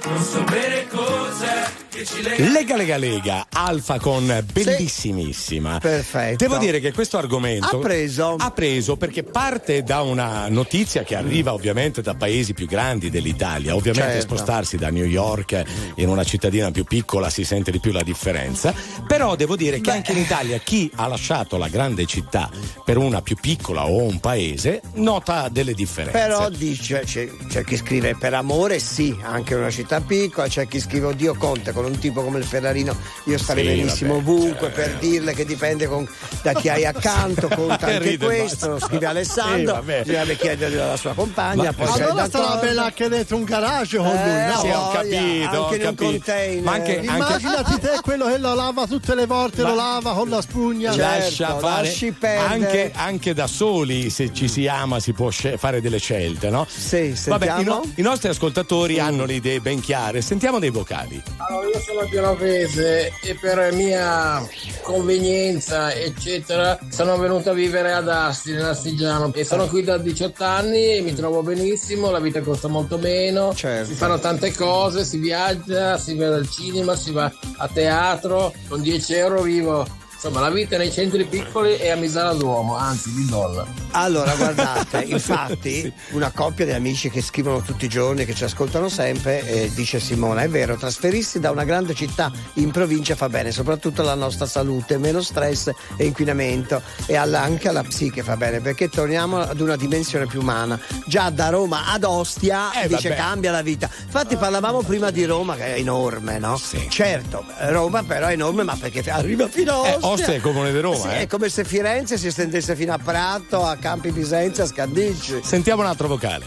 Non 0.05 0.23
so 0.23 0.43
bene 0.45 0.87
cos'è 0.89 1.69
che 1.91 2.05
ci 2.05 2.23
lega. 2.23 2.49
Lega 2.49 2.77
Lega 2.77 2.97
Lega, 2.97 3.47
Alfa 3.53 3.99
con 3.99 4.45
bellissimissima. 4.53 5.79
Perfetto. 5.79 6.37
Devo 6.37 6.57
dire 6.59 6.81
che 6.81 6.93
questo 6.93 7.19
argomento 7.19 7.77
Ha 7.77 7.79
preso. 7.79 8.37
ha 8.39 8.51
preso 8.51 8.97
perché 8.97 9.23
parte 9.23 9.83
da 9.83 10.01
una 10.03 10.49
notizia 10.49 11.03
che 11.03 11.15
arriva 11.17 11.53
ovviamente 11.53 12.03
da 12.03 12.15
paesi 12.15 12.55
più 12.55 12.67
grandi 12.67 13.11
dell'Italia. 13.11 13.75
Ovviamente 13.75 14.13
Certo. 14.21 14.35
spostarsi 14.35 14.77
da 14.77 14.91
New 14.91 15.05
York 15.05 15.63
in 15.97 16.09
una 16.09 16.25
cittadina 16.25 16.71
più 16.71 16.85
piccola 16.85 17.29
si 17.31 17.45
sente 17.45 17.71
di 17.71 17.79
più 17.81 17.93
la 17.93 18.03
differenza. 18.03 18.73
Però 19.07 19.37
devo 19.37 19.57
dire 19.57 19.81
che 19.81 19.91
anche 19.91 20.13
in 20.13 20.19
Italia 20.19 20.59
chi 20.59 20.91
ha 20.97 21.07
lasciato 21.07 21.57
la 21.57 21.69
grande 21.69 22.07
città 22.07 22.49
per 22.85 22.97
una 22.97 23.23
più 23.23 23.37
piccola 23.41 23.87
o 23.87 24.03
un 24.03 24.19
paese 24.21 24.81
nota 24.95 25.49
delle 25.49 25.75
differenze. 25.75 26.19
Però 26.19 26.49
dice, 26.49 27.03
c'è, 27.05 27.29
c'è 27.49 27.60
chi 27.65 27.77
scrive 27.77 28.15
per 28.17 28.35
amore, 28.35 28.79
sì, 28.79 29.17
anche 29.23 29.53
in 29.55 29.61
una 29.61 29.71
città 29.71 30.01
piccola, 30.01 30.47
c'è 30.49 30.67
chi 30.67 30.81
scrive 30.81 31.07
Oddio 31.09 31.35
Conte, 31.35 31.73
con 31.73 31.85
un 31.85 31.99
tipo 31.99 32.23
come 32.23 32.39
il 32.39 32.45
Ferrarino 32.45 32.97
io 33.25 33.39
starei 33.39 33.65
Sì, 33.65 33.71
benissimo 33.77 34.15
vabbè, 34.15 34.29
ovunque 34.29 34.73
cioè, 34.73 34.85
per 34.89 34.97
dirle 34.99 35.35
che 35.35 35.45
dipende 35.45 35.87
con- 35.87 36.09
da 36.43 36.53
chi 36.55 36.69
hai 36.69 36.85
accanto, 36.85 37.49
conta 37.55 37.87
Che 37.87 37.95
anche 37.95 38.19
questo, 38.19 38.69
basta. 38.71 38.87
scrive 38.87 39.01
Sì, 39.05 39.11
Alessandro, 39.11 39.73
vabbè. 39.75 40.03
bisogna 40.05 40.35
chiedergli 40.35 40.77
alla 40.77 40.97
sua 40.97 41.15
compagna, 41.15 41.75
Ma- 41.77 41.85
Allora 41.93 42.27
d'accordo. 42.29 42.61
bella 42.61 42.85
anche 42.85 43.09
dentro 43.09 43.37
un 43.37 43.45
garage 43.45 43.97
con 43.97 44.07
lui, 44.07 44.17
Eh, 44.17 44.47
no? 44.47 44.61
Sì, 44.61 44.69
ho 44.69 44.91
capito, 44.91 45.57
ho 45.57 45.65
anche 45.65 45.75
in 45.77 45.81
un 45.89 45.95
capito. 45.95 46.05
container. 46.05 46.63
Ma 46.63 46.73
anche, 46.73 46.97
anche 46.99 47.07
Immaginati 47.11 47.79
te 47.81 47.99
quello 48.03 48.27
che 48.27 48.39
lo 48.39 48.55
lava 48.55 48.87
tutte 48.87 49.15
le 49.15 49.27
volte, 49.27 49.63
lo 49.63 49.75
lava 49.75 50.13
con 50.15 50.29
la 50.29 50.41
spugna. 50.41 50.95
lascia 50.95 51.47
Certo, 51.47 51.59
fare 51.59 51.93
anche, 52.39 52.93
anche 52.95 53.35
da 53.35 53.47
soli 53.47 54.11
se 54.11 54.33
ci 54.33 54.49
si 54.49 54.67
ama 54.67 55.01
si 55.01 55.13
può 55.13 55.31
fare 55.31 55.81
delle 55.81 55.99
scelte 55.99 56.51
no? 56.51 56.67
Sì, 56.69 57.15
Vabbè, 57.27 57.47
i, 57.59 57.65
no- 57.65 57.83
i 57.97 58.03
nostri 58.03 58.29
ascoltatori 58.29 58.99
hanno 59.01 59.25
le 59.25 59.35
idee 59.35 59.61
ben 59.61 59.81
chiare. 59.81 60.21
Sentiamo 60.21 60.59
dei 60.59 60.71
vocali. 60.71 61.21
Allora, 61.49 61.67
io 61.69 61.81
sono 61.81 62.07
genovese 62.09 63.13
e 63.23 63.35
per 63.35 63.73
mia 63.73 64.47
convenienza, 64.83 65.93
eccetera, 65.93 66.79
sono 66.91 67.17
venuto 67.17 67.51
a 67.51 67.53
vivere 67.53 67.93
ad 67.93 68.09
Asti, 68.09 68.53
nell'Astigiano 68.53 69.33
e 69.35 69.45
sono 69.45 69.67
qui 69.67 69.83
da 69.83 69.99
18 69.99 70.45
anni 70.45 70.97
e 70.97 71.01
mi 71.01 71.15
trovo 71.15 71.43
benissimo, 71.43 72.11
la 72.11 72.21
vita 72.21 72.41
costa 72.43 72.69
molto 72.69 72.99
meno, 72.99 73.55
Certo. 73.55 73.91
si 73.91 73.95
fanno 73.95 74.19
tante 74.19 74.55
cose, 74.55 75.05
si 75.05 75.19
viaggia, 75.19 75.97
si 75.99 76.15
va 76.17 76.35
al 76.35 76.49
cinema, 76.49 76.95
si 76.97 77.13
va 77.13 77.33
a 77.57 77.69
teatro, 77.69 78.53
con 78.69 78.81
10 78.83 79.15
euro 79.15 79.43
vivo. 79.43 79.87
Insomma, 80.23 80.41
la 80.41 80.51
vita 80.51 80.77
nei 80.77 80.93
centri 80.93 81.25
piccoli 81.25 81.77
è 81.77 81.89
a 81.89 81.97
misura 81.97 82.35
d'uomo, 82.35 82.77
anzi 82.77 83.11
di 83.15 83.25
donna. 83.25 83.65
Allora, 83.93 84.35
guardate, 84.35 84.99
infatti, 85.09 85.91
una 86.11 86.31
coppia 86.31 86.67
di 86.67 86.73
amici 86.73 87.09
che 87.09 87.23
scrivono 87.23 87.63
tutti 87.63 87.87
i 87.87 87.89
giorni, 87.89 88.27
che 88.27 88.35
ci 88.35 88.45
ascoltano 88.45 88.91
sempre, 88.91 89.43
eh, 89.47 89.71
dice 89.73 89.99
Simona: 89.99 90.43
è 90.43 90.49
vero, 90.51 90.77
trasferirsi 90.77 91.41
da 91.41 91.51
una 91.51 91.65
grande 91.65 91.95
città 91.95 92.31
in 92.55 92.71
provincia 92.71 93.15
fa 93.17 93.31
bene, 93.31 93.51
soprattutto 93.51 94.03
alla 94.03 94.15
nostra 94.15 94.45
salute, 94.45 94.99
meno 94.99 95.23
stress 95.23 95.71
e 95.97 96.05
inquinamento, 96.05 96.83
e 97.07 97.17
alla- 97.17 97.41
anche 97.41 97.69
alla 97.69 97.83
psiche 97.83 98.23
fa 98.23 98.37
bene, 98.37 98.61
perché 98.61 98.91
torniamo 98.91 99.39
ad 99.39 99.59
una 99.59 99.77
dimensione 99.77 100.27
più 100.27 100.41
umana. 100.43 100.79
Già 101.07 101.31
da 101.31 101.49
Roma 101.49 101.91
ad 101.93 102.05
Ostia 102.05 102.73
Eh, 102.83 102.89
dice 102.89 103.09
vabbè. 103.09 103.21
cambia 103.21 103.53
la 103.53 103.63
vita. 103.63 103.89
Infatti, 104.05 104.37
parlavamo 104.37 104.83
prima 104.83 105.11
di 105.11 105.25
Roma, 105.25 105.57
che 105.57 105.77
è 105.77 105.79
enorme, 105.79 106.39
no? 106.39 106.61
Certo, 106.91 107.43
Roma 107.71 108.03
però 108.03 108.27
è 108.27 108.33
enorme, 108.33 108.65
ma 108.65 108.77
perché 108.79 109.03
arriva 109.11 109.49
fino 109.49 109.81
a 109.81 109.89
Eh, 109.89 110.09
Ostia. 110.11 110.35
È 110.35 110.41
comune 110.41 110.73
di 110.73 110.81
Roma, 110.81 110.97
Sì, 110.97 111.09
eh. 111.09 111.19
È 111.21 111.27
come 111.27 111.49
se 111.49 111.65
Firenze 111.65 112.17
si 112.19 112.27
estendesse 112.29 112.75
fino 112.77 112.93
a 112.93 112.99
Prato, 112.99 113.65
a 113.65 113.77
Campi 113.77 114.11
Bisenzia, 114.11 114.65
a 114.65 114.67
Scandicci. 114.67 115.41
sentiamo 115.43 115.83
un 115.83 115.89
altro 115.89 116.09
vocale 116.09 116.47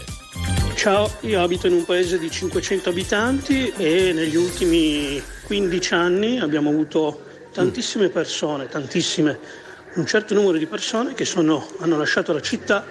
Ciao, 0.74 1.08
io 1.20 1.40
abito 1.40 1.66
in 1.68 1.72
un 1.74 1.84
paese 1.84 2.18
di 2.18 2.28
500 2.30 2.88
abitanti 2.90 3.72
e 3.76 4.12
negli 4.12 4.34
ultimi 4.36 5.22
15 5.46 5.94
anni 5.94 6.40
abbiamo 6.40 6.68
avuto 6.70 7.20
tantissime 7.52 8.08
persone, 8.08 8.68
tantissime, 8.68 9.38
un 9.94 10.04
certo 10.06 10.34
numero 10.34 10.58
di 10.58 10.66
persone 10.66 11.14
che 11.14 11.24
sono- 11.24 11.64
hanno 11.78 11.96
lasciato 11.96 12.32
la 12.32 12.40
città 12.40 12.84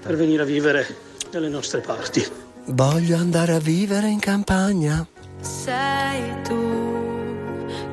per 0.00 0.16
venire 0.16 0.42
a 0.42 0.44
vivere 0.46 0.86
dalle 1.28 1.48
nostre 1.48 1.80
parti. 1.80 2.24
Voglio 2.66 3.16
andare 3.16 3.54
a 3.54 3.58
vivere 3.58 4.08
in 4.08 4.20
campagna. 4.20 5.04
Sei 5.40 6.32
tu, 6.44 7.05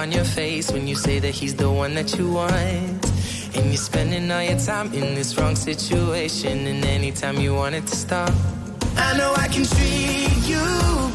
On 0.00 0.10
your 0.10 0.24
face 0.24 0.72
when 0.72 0.88
you 0.88 0.94
say 0.94 1.18
that 1.18 1.34
he's 1.34 1.54
the 1.54 1.70
one 1.70 1.94
that 1.94 2.16
you 2.16 2.32
want. 2.32 3.04
And 3.54 3.66
you're 3.66 3.76
spending 3.90 4.30
all 4.30 4.42
your 4.42 4.58
time 4.58 4.86
in 4.94 5.14
this 5.14 5.36
wrong 5.36 5.56
situation, 5.56 6.66
and 6.66 6.82
anytime 6.84 7.36
you 7.38 7.54
want 7.54 7.74
it 7.74 7.86
to 7.86 7.96
stop. 7.96 8.32
I 8.96 9.18
know 9.18 9.34
I 9.36 9.48
can 9.48 9.64
treat 9.66 10.40
you 10.52 10.64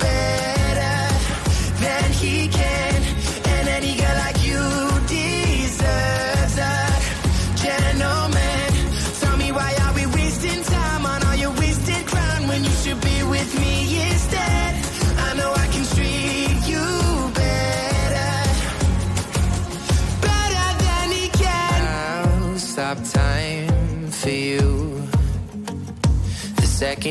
better 0.07 0.97
than 1.83 2.11
he 2.21 2.47
can, 2.47 2.54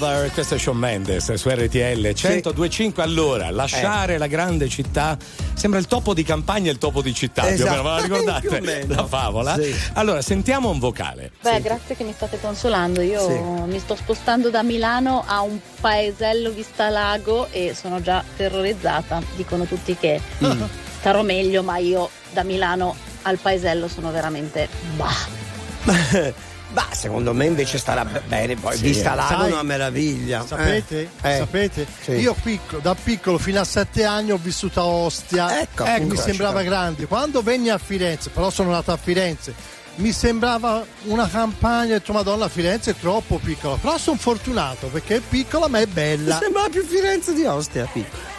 Better, 0.00 0.30
questo 0.32 0.54
è 0.54 0.58
Shawn 0.58 0.78
Mendes 0.78 1.30
su 1.34 1.48
RTL 1.50 2.14
1025. 2.14 3.02
Allora, 3.02 3.50
lasciare 3.50 4.16
la 4.16 4.26
grande 4.28 4.66
città 4.70 5.16
sembra 5.52 5.78
il 5.78 5.86
topo 5.86 6.14
di 6.14 6.22
campagna 6.22 6.68
e 6.70 6.72
il 6.72 6.78
topo 6.78 7.02
di 7.02 7.12
città. 7.12 7.42
Più 7.44 7.64
o 7.66 7.68
meno, 7.68 7.82
ve 7.82 7.88
la 7.88 7.96
Esatto. 7.98 8.14
ricordate? 8.46 8.86
La 8.88 9.06
favola? 9.06 9.54
Sì. 9.60 9.74
Allora, 9.94 10.22
sentiamo 10.22 10.70
un 10.70 10.78
vocale. 10.78 11.32
Beh, 11.42 11.60
grazie 11.60 11.96
che 11.96 12.04
mi 12.04 12.12
state 12.12 12.40
consolando. 12.40 13.02
Io 13.02 13.20
Sì. 13.20 13.38
mi 13.70 13.78
sto 13.78 13.94
spostando 13.94 14.48
da 14.48 14.62
Milano 14.62 15.22
a 15.26 15.42
un 15.42 15.58
paesello 15.80 16.50
vista 16.50 16.88
lago 16.88 17.48
e 17.50 17.74
sono 17.78 18.00
già 18.00 18.24
terrorizzata. 18.36 19.20
Dicono 19.36 19.64
tutti 19.66 19.94
che 19.96 20.18
Mm. 20.42 20.62
starò 20.98 21.22
meglio, 21.22 21.62
ma 21.62 21.76
io 21.76 22.08
da 22.32 22.42
Milano 22.42 22.96
al 23.22 23.36
paesello 23.36 23.86
sono 23.86 24.10
veramente 24.10 24.66
bah. 24.96 25.38
Bah, 26.72 26.86
secondo 26.92 27.34
me 27.34 27.46
invece 27.46 27.78
starà 27.78 28.04
bene, 28.04 28.54
poi 28.54 28.76
Sì, 28.76 28.82
vista 28.82 29.12
eh. 29.12 29.16
l'ago 29.16 29.44
è 29.46 29.52
una 29.52 29.62
meraviglia. 29.62 30.44
Sapete? 30.46 31.10
Eh, 31.20 31.32
eh. 31.32 31.36
Sapete? 31.38 31.86
Sì. 32.00 32.12
Io 32.12 32.34
piccolo, 32.40 32.80
da 32.80 32.94
piccolo 32.94 33.38
fino 33.38 33.60
a 33.60 33.64
sette 33.64 34.04
anni 34.04 34.30
ho 34.30 34.38
vissuto 34.40 34.80
a 34.80 34.84
Ostia. 34.84 35.60
Ecco, 35.60 35.84
Eh, 35.84 36.00
mi 36.00 36.16
sembrava 36.16 36.62
grande. 36.62 37.06
Quando 37.06 37.42
venni 37.42 37.70
a 37.70 37.78
Firenze, 37.78 38.30
però 38.30 38.50
sono 38.50 38.70
nato 38.70 38.92
a 38.92 38.96
Firenze, 38.96 39.52
mi 39.96 40.12
sembrava 40.12 40.84
una 41.04 41.28
campagna, 41.28 41.94
ho 41.94 41.98
detto 41.98 42.12
Madonna 42.12 42.48
Firenze 42.48 42.92
è 42.92 42.94
troppo 42.94 43.38
piccola. 43.38 43.76
Però 43.76 43.98
sono 43.98 44.16
fortunato 44.16 44.86
perché 44.86 45.16
è 45.16 45.20
piccola 45.20 45.66
ma 45.66 45.80
è 45.80 45.86
bella. 45.86 46.34
Mi 46.36 46.40
sembrava 46.40 46.68
più 46.68 46.84
Firenze 46.86 47.34
di 47.34 47.44
Ostia, 47.44 47.88
piccola. 47.92 48.38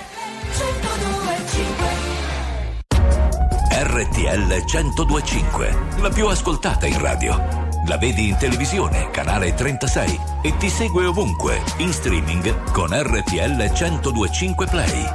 RTL 3.84 4.64
1025, 4.66 5.78
la 6.00 6.10
più 6.10 6.28
ascoltata 6.28 6.86
in 6.86 7.00
radio. 7.00 7.71
La 7.88 7.98
vedi 7.98 8.30
in 8.30 8.38
televisione, 8.38 9.10
canale 9.10 9.54
36 9.56 10.20
e 10.44 10.56
ti 10.58 10.70
segue 10.70 11.06
ovunque, 11.06 11.62
in 11.78 11.92
streaming 11.92 12.72
con 12.72 12.90
RTL 12.92 13.58
1025 13.58 14.68
Play. 14.68 15.06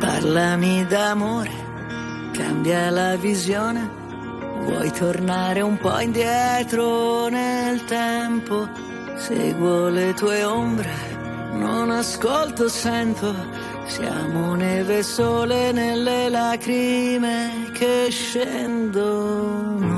Parlami 0.00 0.84
d'amore, 0.86 1.50
cambia 2.32 2.90
la 2.90 3.16
visione. 3.16 3.88
Vuoi 4.64 4.90
tornare 4.90 5.60
un 5.60 5.78
po' 5.78 6.00
indietro 6.00 7.28
nel 7.28 7.84
tempo? 7.84 8.68
Seguo 9.14 9.88
le 9.88 10.12
tue 10.14 10.44
ombre, 10.44 11.17
non 11.58 11.90
ascolto, 11.90 12.68
sento. 12.68 13.34
Siamo 13.86 14.54
neve 14.54 15.02
sole 15.02 15.72
nelle 15.72 16.28
lacrime 16.28 17.70
che 17.72 18.08
scendono. 18.10 19.96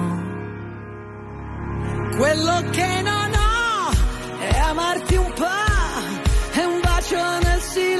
Quello 2.17 2.63
che 2.71 3.03
non 3.03 3.31
ho 3.33 3.91
è 4.39 4.59
amarti 4.59 5.17
un 5.17 5.33
po', 5.35 6.59
è 6.61 6.65
un 6.65 6.81
bacio 6.81 7.17
nel 7.17 7.61
silenzio. 7.61 8.00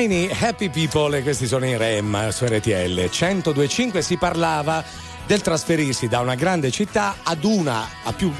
Shiny 0.00 0.30
Happy 0.32 0.70
People 0.70 1.18
e 1.18 1.22
questi 1.22 1.46
sono 1.46 1.66
i 1.66 1.76
REM 1.76 2.30
su 2.30 2.46
RTL 2.46 3.10
1025 3.10 4.00
si 4.00 4.16
parlava 4.16 4.82
del 5.26 5.42
trasferirsi 5.42 6.08
da 6.08 6.20
una 6.20 6.34
grande 6.36 6.70
città 6.70 7.16
ad 7.22 7.44
una 7.44 7.86
a 8.04 8.12
più, 8.14 8.32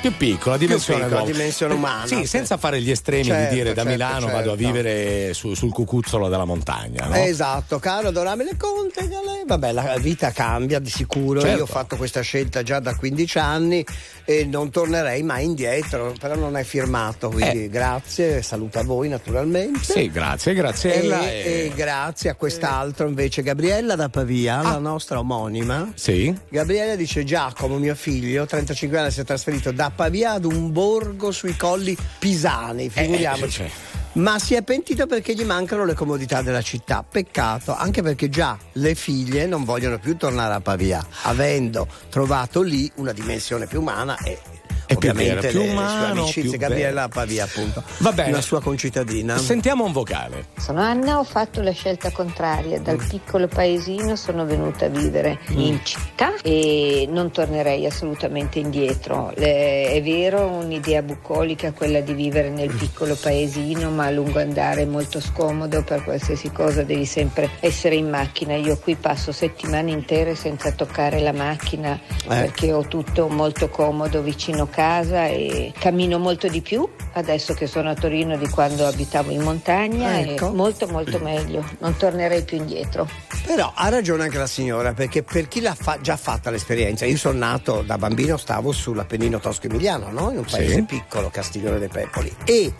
più 0.00 0.16
piccola 0.16 0.56
dimensione 0.56 1.00
piccola, 1.00 1.20
d'uomo. 1.22 1.32
dimensione 1.36 1.74
Eh, 1.74 1.76
umana, 1.76 2.06
Sì, 2.06 2.24
senza 2.26 2.56
fare 2.56 2.80
gli 2.80 2.90
estremi 2.92 3.24
Certo, 3.24 3.48
di 3.50 3.54
dire 3.56 3.70
da 3.74 3.82
certo, 3.82 3.90
Milano 3.90 4.20
certo. 4.20 4.36
vado 4.36 4.52
a 4.52 4.54
vivere 4.54 5.34
su- 5.34 5.54
sul 5.54 5.72
cucuzzolo 5.72 6.28
della 6.28 6.44
montagna, 6.44 7.06
no? 7.08 7.16
Esatto, 7.16 7.80
caro 7.80 8.08
adorabile 8.08 8.56
Conte, 8.56 9.08
vabbè 9.44 9.72
la 9.72 9.96
vita 9.98 10.30
cambia 10.30 10.78
di 10.78 10.88
sicuro, 10.88 11.40
Certo. 11.40 11.56
io 11.56 11.62
ho 11.64 11.66
fatto 11.66 11.96
questa 11.96 12.20
scelta 12.20 12.62
già 12.62 12.78
da 12.78 12.94
15 12.94 13.38
anni 13.38 13.84
e 14.24 14.44
non 14.44 14.70
tornerei 14.70 15.22
mai 15.22 15.44
indietro, 15.44 16.14
però 16.18 16.34
non 16.36 16.56
è 16.56 16.64
firmato, 16.64 17.28
quindi 17.30 17.68
grazie, 17.68 18.42
saluto 18.42 18.78
a 18.78 18.84
voi 18.84 19.08
naturalmente. 19.08 19.78
Eh. 19.80 20.00
Sì, 20.00 20.10
grazie, 20.10 20.54
Graziella. 20.54 21.28
E, 21.28 21.42
e- 21.44 21.64
e 21.66 21.72
grazie 21.74 22.30
a 22.30 22.34
quest'altro 22.34 23.06
invece 23.06 23.42
Gabriella 23.42 23.94
da 23.96 24.08
Pavia, 24.08 24.62
la 24.62 24.78
nostra 24.78 25.18
omonima. 25.18 25.92
Sì. 25.94 26.34
Gabriella 26.48 26.96
dice 26.96 27.24
Giacomo, 27.24 27.78
mio 27.78 27.94
figlio, 27.94 28.46
35 28.46 28.98
anni, 28.98 29.10
si 29.10 29.20
è 29.20 29.24
trasferito 29.24 29.72
da 29.72 29.90
Pavia 29.94 30.32
ad 30.32 30.44
un 30.44 30.72
borgo 30.72 31.30
sui 31.30 31.56
colli 31.56 31.96
pisani, 32.18 32.88
figuriamoci. 32.88 33.50
cioè. 33.50 33.70
Ma 34.14 34.38
si 34.38 34.54
è 34.54 34.62
pentito 34.62 35.06
perché 35.06 35.34
gli 35.34 35.44
mancano 35.44 35.86
le 35.86 35.94
comodità 35.94 36.42
della 36.42 36.60
città. 36.60 37.02
Peccato, 37.08 37.74
anche 37.74 38.02
perché 38.02 38.28
già 38.28 38.58
le 38.72 38.94
figlie 38.94 39.46
non 39.46 39.64
vogliono 39.64 39.98
più 39.98 40.16
tornare 40.16 40.52
a 40.52 40.60
Pavia, 40.60 41.02
avendo 41.22 41.86
trovato 42.10 42.60
lì 42.60 42.90
una 42.96 43.12
dimensione 43.12 43.66
più 43.66 43.80
umana 43.80 44.18
e 44.18 44.51
È 44.92 44.96
più 44.96 45.10
ovviamente 45.10 45.34
vera, 45.34 45.48
più 45.48 45.58
le 45.60 45.64
sue 45.64 45.72
umano, 45.72 46.20
amicizie. 46.20 46.42
più 46.42 46.58
Gabriella 46.58 47.02
a 47.04 47.08
Pavia, 47.08 47.44
appunto. 47.44 47.82
Va 47.98 48.12
bene. 48.12 48.28
Una 48.30 48.40
sua 48.40 48.60
concittadina. 48.60 49.38
Sentiamo 49.38 49.84
un 49.84 49.92
vocale. 49.92 50.46
Sono 50.58 50.80
Anna, 50.80 51.18
ho 51.18 51.24
fatto 51.24 51.62
la 51.62 51.72
scelta 51.72 52.10
contraria, 52.10 52.78
dal 52.80 53.02
piccolo 53.08 53.48
paesino 53.48 54.16
sono 54.16 54.44
venuta 54.44 54.86
a 54.86 54.88
vivere 54.88 55.38
in 55.48 55.80
città 55.82 56.34
e 56.42 57.08
non 57.10 57.30
tornerei 57.30 57.86
assolutamente 57.86 58.58
indietro. 58.58 59.32
Le- 59.36 59.92
è 59.92 60.02
vero, 60.02 60.46
un'idea 60.46 61.02
bucolica 61.02 61.72
quella 61.72 62.00
di 62.00 62.12
vivere 62.12 62.50
nel 62.50 62.72
piccolo 62.72 63.14
paesino, 63.14 63.90
ma 63.90 64.06
a 64.06 64.10
lungo 64.10 64.40
andare 64.40 64.82
è 64.82 64.86
molto 64.86 65.20
scomodo, 65.20 65.82
per 65.82 66.04
qualsiasi 66.04 66.52
cosa 66.52 66.82
devi 66.82 67.06
sempre 67.06 67.50
essere 67.60 67.94
in 67.94 68.08
macchina. 68.08 68.54
Io 68.56 68.78
qui 68.78 68.94
passo 68.94 69.32
settimane 69.32 69.90
intere 69.90 70.34
senza 70.34 70.70
toccare 70.72 71.20
la 71.20 71.32
macchina 71.32 71.98
perché 72.26 72.72
ho 72.72 72.86
tutto 72.86 73.28
molto 73.28 73.68
comodo 73.68 74.20
vicino 74.22 74.66
casa 74.66 74.81
e 74.86 75.72
cammino 75.78 76.18
molto 76.18 76.48
di 76.48 76.60
più 76.60 76.88
adesso 77.14 77.52
che 77.54 77.66
sono 77.66 77.90
a 77.90 77.94
Torino 77.94 78.36
di 78.36 78.48
quando 78.48 78.86
abitavo 78.86 79.30
in 79.30 79.42
montagna 79.42 80.18
Ecco. 80.18 80.48
e 80.48 80.50
molto 80.52 80.88
molto 80.88 81.18
meglio, 81.18 81.62
non 81.80 81.96
tornerei 81.96 82.42
più 82.42 82.56
indietro. 82.56 83.06
Però 83.44 83.70
ha 83.74 83.88
ragione 83.90 84.22
anche 84.24 84.38
la 84.38 84.46
signora, 84.46 84.94
perché 84.94 85.22
per 85.22 85.46
chi 85.46 85.60
l'ha 85.60 85.74
fa- 85.74 85.98
già 86.00 86.16
fatta 86.16 86.50
l'esperienza, 86.50 87.04
io 87.04 87.16
sono 87.18 87.38
nato 87.38 87.82
da 87.82 87.98
bambino, 87.98 88.36
stavo 88.38 88.72
sull'Appennino 88.72 89.38
tosco-emiliano, 89.40 90.10
no? 90.10 90.30
in 90.30 90.38
un 90.38 90.46
paese 90.50 90.74
Sì. 90.74 90.82
piccolo, 90.84 91.28
Castiglione 91.28 91.78
dei 91.78 91.88
Pepoli, 91.88 92.34
e 92.44 92.72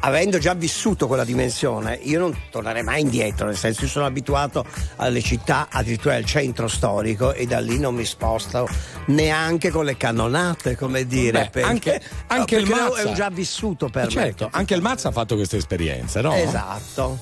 avendo 0.00 0.38
già 0.38 0.54
vissuto 0.54 1.06
quella 1.06 1.24
dimensione, 1.24 1.98
io 2.02 2.18
non 2.18 2.36
tornerei 2.50 2.82
mai 2.82 3.00
indietro, 3.00 3.46
nel 3.46 3.56
senso 3.56 3.82
io 3.82 3.88
sono 3.88 4.04
abituato 4.06 4.64
alle 4.96 5.22
città, 5.22 5.68
addirittura 5.70 6.14
al 6.14 6.24
centro 6.24 6.68
storico, 6.68 7.32
e 7.32 7.46
da 7.46 7.58
lì 7.60 7.78
non 7.78 7.94
mi 7.94 8.04
sposto 8.04 8.68
neanche 9.06 9.70
con 9.70 9.84
le 9.84 9.96
cannonate, 9.96 10.76
come 10.76 11.06
dire. 11.06 11.44
Beh, 11.44 11.50
perché, 11.50 11.68
anche, 11.68 12.02
anche 12.28 12.56
no, 12.56 12.62
il 12.62 12.68
Mazza 12.68 13.02
è 13.02 13.12
già 13.12 13.30
vissuto 13.30 13.88
per 13.88 14.02
Eh, 14.02 14.06
me. 14.06 14.10
certo, 14.12 14.48
anche 14.52 14.74
il 14.74 14.82
Mazza 14.82 15.08
ha 15.08 15.12
fatto 15.12 15.34
questa 15.34 15.56
esperienza, 15.56 16.20
no? 16.20 16.32
Esatto. 16.34 17.18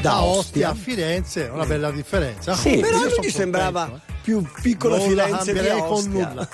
Da 0.00 0.22
Ostia 0.22 0.70
a 0.70 0.74
Firenze, 0.74 1.50
una 1.52 1.64
bella 1.66 1.90
differenza. 1.90 2.54
Sì, 2.54 2.76
Io 2.76 2.80
però 2.80 2.98
mi 3.20 3.30
sembrava 3.30 3.86
contento, 3.86 4.12
più 4.28 4.44
piccola 4.60 4.98
Non 4.98 5.08
Firenze 5.08 5.52
di 5.54 5.58
Ostia. 5.70 6.10
nulla. 6.10 6.48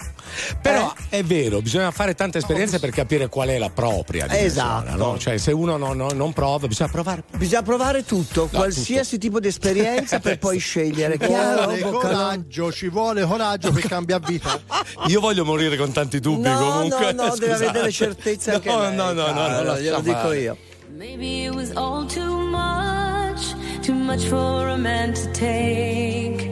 Però 0.62 0.92
è 1.08 1.24
vero, 1.24 1.60
bisogna 1.60 1.90
fare 1.90 2.14
tante 2.14 2.38
esperienze 2.38 2.78
per 2.78 2.90
capire 2.90 3.28
qual 3.28 3.48
è 3.48 3.58
la 3.58 3.70
propria 3.70 4.28
Esatto. 4.38 4.94
no? 4.96 5.18
Cioè, 5.18 5.38
se 5.38 5.50
uno 5.50 5.76
non, 5.76 5.96
non- 5.96 6.16
non 6.16 6.32
prova, 6.32 6.68
bisogna 6.68 6.90
provare. 6.90 7.24
Bisogna 7.36 7.62
provare 7.62 8.04
tutto, 8.04 8.42
No, 8.42 8.58
qualsiasi 8.58 9.18
tipo 9.18 9.40
di 9.40 9.48
esperienza 9.48 10.20
per 10.20 10.38
poi 10.38 10.58
scegliere. 10.58 11.18
Ci 11.18 11.26
Chiaro? 11.26 11.62
vuole 11.64 11.80
Boccalone? 11.80 12.00
coraggio, 12.14 12.72
ci 12.72 12.88
vuole 12.88 13.24
coraggio 13.26 13.72
per 13.72 13.86
cambiare 13.88 14.24
vita. 14.24 14.60
Io 15.08 15.18
voglio 15.18 15.44
morire 15.44 15.76
con 15.76 15.90
tanti 15.90 16.20
dubbi 16.20 16.48
No, 16.48 16.58
comunque. 16.58 17.12
no, 17.12 17.26
no, 17.26 17.36
deve 17.36 17.52
avere 17.54 17.72
delle 17.72 17.90
certezze 17.92 18.50
no, 18.50 18.56
anche 18.56 18.68
lei, 18.68 18.94
No, 18.94 19.12
no, 19.12 19.32
no, 19.32 19.62
no, 19.62 19.78
glielo 19.80 20.00
dico 20.00 20.32
io. 20.32 20.56
Maybe 20.96 21.44
it 21.46 21.52
was 21.52 21.70
all 21.74 22.06
too 22.06 22.38
much, 22.46 23.54
too 23.84 23.94
much 23.94 24.22
for 24.28 24.68
a 24.68 24.76
man 24.76 25.12
to 25.12 25.28
take. 25.32 26.43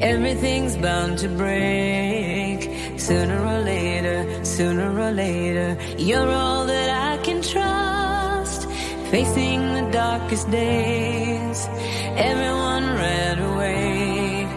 Everything's 0.00 0.78
bound 0.78 1.18
to 1.18 1.28
break. 1.28 2.70
Sooner 2.98 3.38
or 3.44 3.60
later, 3.60 4.44
sooner 4.44 4.98
or 4.98 5.10
later, 5.12 5.76
you're 5.98 6.30
all 6.30 6.64
that 6.64 6.88
I 6.88 7.22
can 7.22 7.42
trust. 7.42 8.66
Facing 9.10 9.60
the 9.74 9.90
darkest 9.92 10.50
days, 10.50 11.68
everyone 12.16 12.84
ran 13.04 13.38
away. 13.40 14.48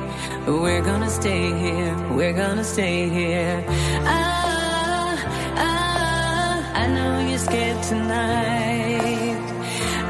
We're 0.47 0.81
gonna 0.81 1.09
stay 1.09 1.51
here, 1.63 1.95
we're 2.11 2.33
gonna 2.33 2.63
stay 2.63 3.09
here. 3.09 3.65
Ah, 4.05 5.17
ah, 5.57 6.71
I 6.73 6.87
know 6.87 7.27
you're 7.29 7.37
scared 7.37 7.83
tonight. 7.83 9.43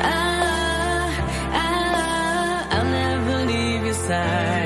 Ah, 0.01 1.09
ah, 1.63 2.67
I'll 2.75 2.85
never 2.85 3.45
leave 3.51 3.83
your 3.83 3.93
side. 3.95 4.62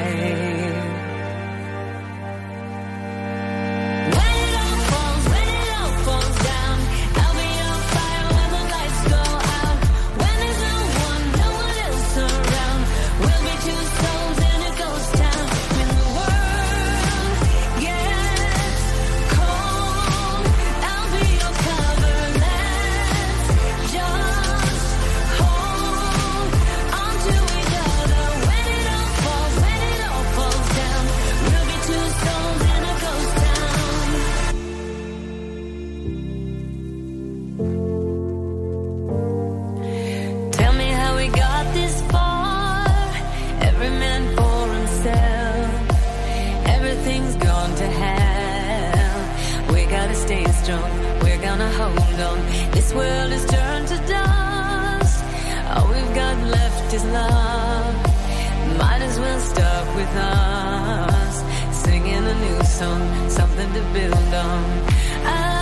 World 52.97 53.31
has 53.35 53.45
turned 53.45 53.87
to 53.93 53.97
dust. 54.13 55.17
All 55.73 55.87
we've 55.93 56.13
got 56.21 56.35
left 56.57 56.93
is 56.97 57.05
love. 57.19 57.95
Might 58.81 59.01
as 59.09 59.15
well 59.23 59.39
start 59.39 59.87
with 59.99 60.13
us. 60.15 61.35
Singing 61.85 62.23
a 62.33 62.35
new 62.45 62.59
song, 62.79 63.03
something 63.29 63.69
to 63.77 63.83
build 63.95 64.31
on. 64.47 64.63
Ah, 65.31 65.56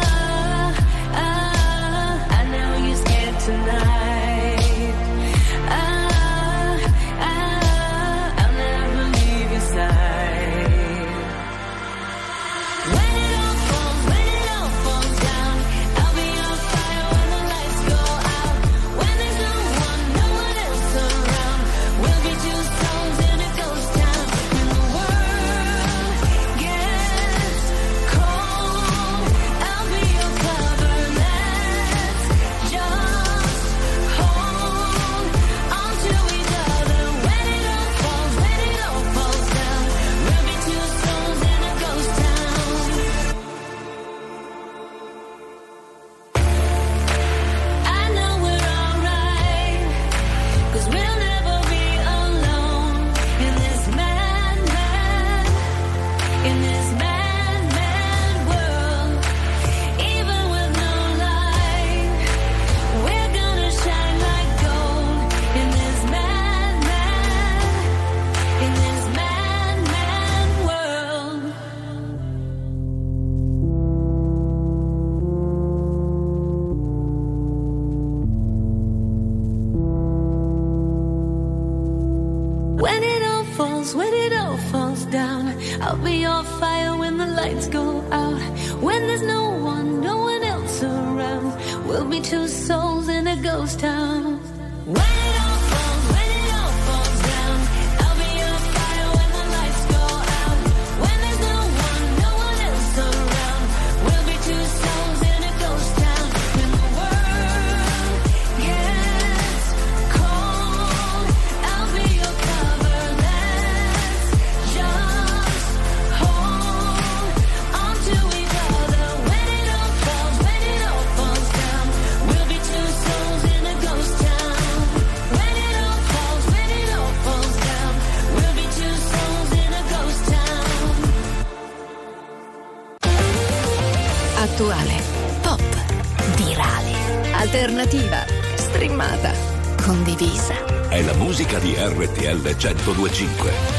102.5 142.60 143.75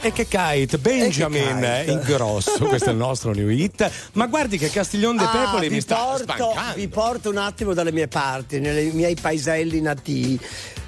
E 0.00 0.12
che 0.12 0.26
Kite, 0.26 0.78
Benjamin 0.78 1.60
che 1.60 1.80
kite. 1.84 1.92
Ingrosso, 1.92 2.64
questo 2.66 2.90
è 2.90 2.92
il 2.92 2.98
nostro 2.98 3.32
new 3.32 3.48
hit. 3.48 3.90
Ma 4.12 4.26
guardi 4.26 4.58
che 4.58 4.70
Castiglione 4.70 5.18
de 5.18 5.24
ah, 5.24 5.28
Pepoli 5.28 5.66
ah, 5.66 5.70
mi 5.70 5.80
sta 5.80 5.96
porto. 5.96 6.54
Vi 6.74 6.88
porto 6.88 7.30
un 7.30 7.36
attimo 7.38 7.74
dalle 7.74 7.92
mie 7.92 8.08
parti, 8.08 8.60
nei 8.60 8.90
miei 8.90 9.14
paeselli 9.14 9.80
nativi. 9.80 10.38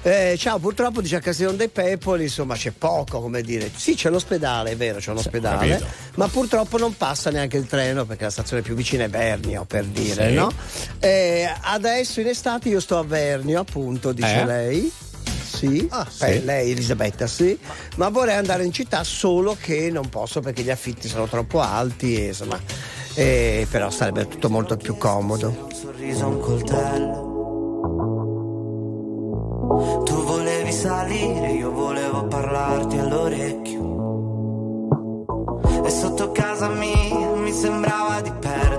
Eh, 0.01 0.35
ciao, 0.37 0.59
purtroppo 0.59 1.01
dice 1.01 1.17
a 1.17 1.19
Castiglione 1.19 1.57
dei 1.57 1.67
Pepoli, 1.67 2.23
insomma 2.23 2.55
c'è 2.55 2.71
poco, 2.71 3.19
come 3.19 3.41
dire. 3.41 3.69
Sì, 3.75 3.95
c'è 3.95 4.09
l'ospedale, 4.09 4.71
è 4.71 4.75
vero, 4.77 4.99
c'è 4.99 5.11
un 5.11 5.17
ospedale, 5.17 5.81
ma 6.15 6.27
purtroppo 6.27 6.77
non 6.77 6.95
passa 6.95 7.29
neanche 7.31 7.57
il 7.57 7.67
treno 7.67 8.05
perché 8.05 8.23
la 8.23 8.29
stazione 8.29 8.61
più 8.61 8.75
vicina 8.75 9.03
è 9.03 9.09
Vernio, 9.09 9.65
per 9.65 9.85
dire, 9.85 10.29
sì. 10.29 10.33
no? 10.35 10.51
Eh, 10.99 11.53
adesso 11.61 12.21
in 12.21 12.27
estate 12.27 12.69
io 12.69 12.79
sto 12.79 12.97
a 12.97 13.03
Vernio, 13.03 13.59
appunto, 13.59 14.13
dice 14.13 14.41
eh. 14.41 14.45
lei 14.45 14.91
sì, 15.59 15.87
ah, 15.89 16.07
sì. 16.09 16.45
lei 16.45 16.71
Elisabetta 16.71 17.27
sì, 17.27 17.59
ma 17.97 18.07
vorrei 18.07 18.35
andare 18.35 18.63
in 18.63 18.71
città 18.71 19.03
solo 19.03 19.57
che 19.59 19.89
non 19.91 20.07
posso 20.07 20.39
perché 20.39 20.61
gli 20.61 20.69
affitti 20.69 21.09
sono 21.09 21.27
troppo 21.27 21.59
alti 21.59 22.15
e 22.15 22.27
insomma, 22.27 22.57
e, 23.13 23.67
però 23.69 23.89
sarebbe 23.89 24.25
tutto 24.29 24.49
molto 24.49 24.77
più 24.77 24.95
comodo. 24.95 25.49
Un 25.49 25.73
sorriso, 25.73 26.27
un 26.27 26.39
coltello. 26.39 27.27
Tu 30.05 30.23
volevi 30.23 30.71
salire, 30.71 31.51
io 31.51 31.71
volevo 31.71 32.25
parlarti 32.27 32.97
all'orecchio. 32.97 33.87
E 35.83 35.89
sotto 35.89 36.31
casa 36.31 36.69
mia 36.69 37.35
mi 37.35 37.51
sembrava 37.51 38.21
di 38.21 38.31
perdere 38.31 38.78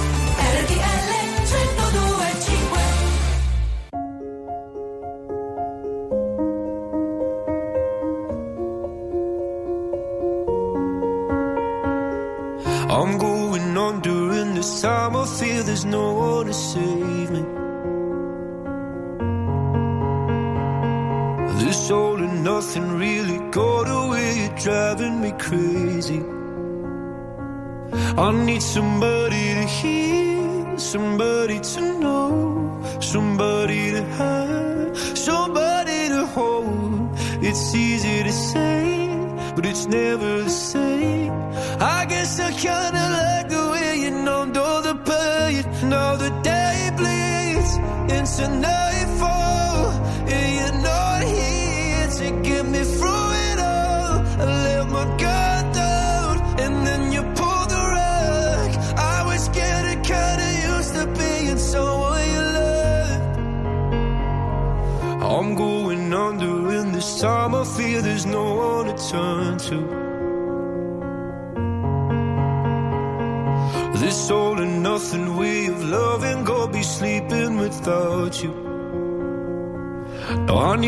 somebody 28.71 29.20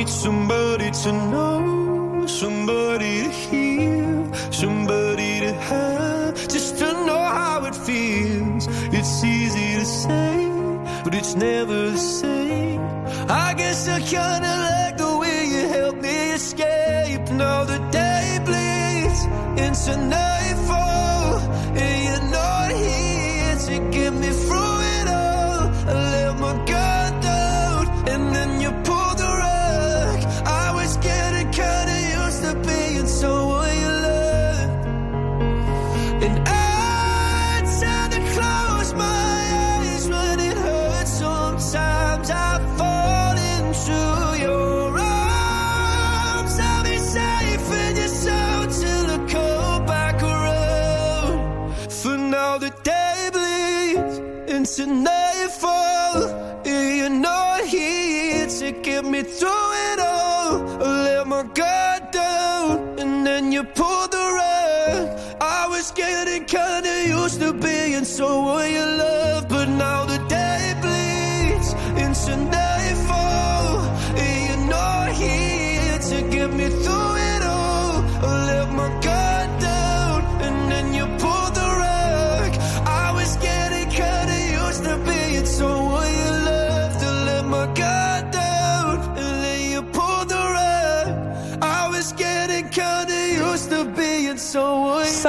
need 0.04 0.10
somebody 0.10 0.92
to 0.92 1.12
know. 1.14 1.63